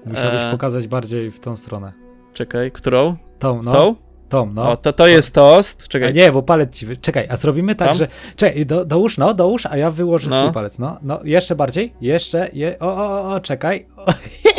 Musiałbyś 0.05 0.41
E. 0.41 0.51
pokazać 0.51 0.87
bardziej 0.87 1.31
w 1.31 1.39
tą 1.39 1.55
stronę. 1.55 1.93
Czekaj, 2.33 2.71
którą? 2.71 3.17
Tą, 3.39 3.61
no. 3.63 3.71
Tą? 3.71 3.95
Tą, 4.33 4.53
no. 4.53 4.71
O, 4.71 4.77
to, 4.77 4.93
to 4.93 5.07
jest 5.07 5.35
tost. 5.35 5.83
A 5.85 5.87
Czekaj. 5.87 6.13
nie, 6.13 6.31
bo 6.31 6.43
palec 6.43 6.75
ci 6.75 6.85
wy... 6.85 6.97
Czekaj, 6.97 7.27
a 7.29 7.37
zrobimy 7.37 7.75
tak, 7.75 7.87
Tam? 7.87 7.97
że... 7.97 8.07
Czekaj, 8.35 8.65
do, 8.65 8.85
dołóż, 8.85 9.17
no, 9.17 9.33
dołóż, 9.33 9.65
a 9.65 9.77
ja 9.77 9.91
wyłożę 9.91 10.29
No. 10.29 10.41
swój 10.41 10.53
palec, 10.53 10.79
no. 10.79 10.97
No, 11.01 11.19
jeszcze 11.23 11.55
bardziej, 11.55 11.93
jeszcze, 12.01 12.49
je... 12.53 12.79
o, 12.79 12.97
o, 12.97 13.11
o, 13.11 13.33
o, 13.33 13.39
czekaj. 13.39 13.85
O, 13.97 14.05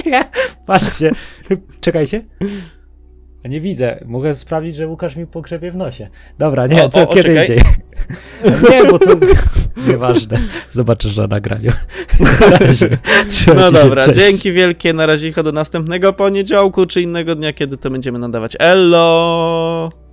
Patrzcie, 0.66 1.10
czekajcie. 1.80 2.22
A 3.44 3.48
nie 3.48 3.60
widzę, 3.60 4.00
mogę 4.06 4.34
sprawdzić, 4.34 4.76
że 4.76 4.88
Łukasz 4.88 5.16
mi 5.16 5.26
pogrzebie 5.26 5.72
w 5.72 5.76
nosie. 5.76 6.08
Dobra, 6.38 6.66
nie, 6.66 6.84
O, 6.84 6.88
to 6.88 6.98
o, 6.98 7.02
o, 7.02 7.14
kiedy 7.14 7.22
czekaj. 7.28 7.40
indziej. 7.40 7.72
nie, 8.70 8.90
bo 8.90 8.98
to... 8.98 9.16
Nieważne, 9.88 10.38
zobaczysz 10.72 11.16
na 11.16 11.26
nagraniu. 11.26 11.72
Na 12.40 12.58
razie. 12.58 12.98
No 13.56 13.72
dobra, 13.72 14.04
cześć. 14.04 14.20
dzięki 14.20 14.52
wielkie. 14.52 14.92
Na 14.92 15.06
razie 15.06 15.32
do 15.32 15.52
następnego 15.52 16.12
poniedziałku 16.12 16.86
czy 16.86 17.02
innego 17.02 17.34
dnia, 17.34 17.52
kiedy 17.52 17.76
to 17.76 17.90
będziemy 17.90 18.18
nadawać. 18.18 18.56
Ello! 18.58 20.03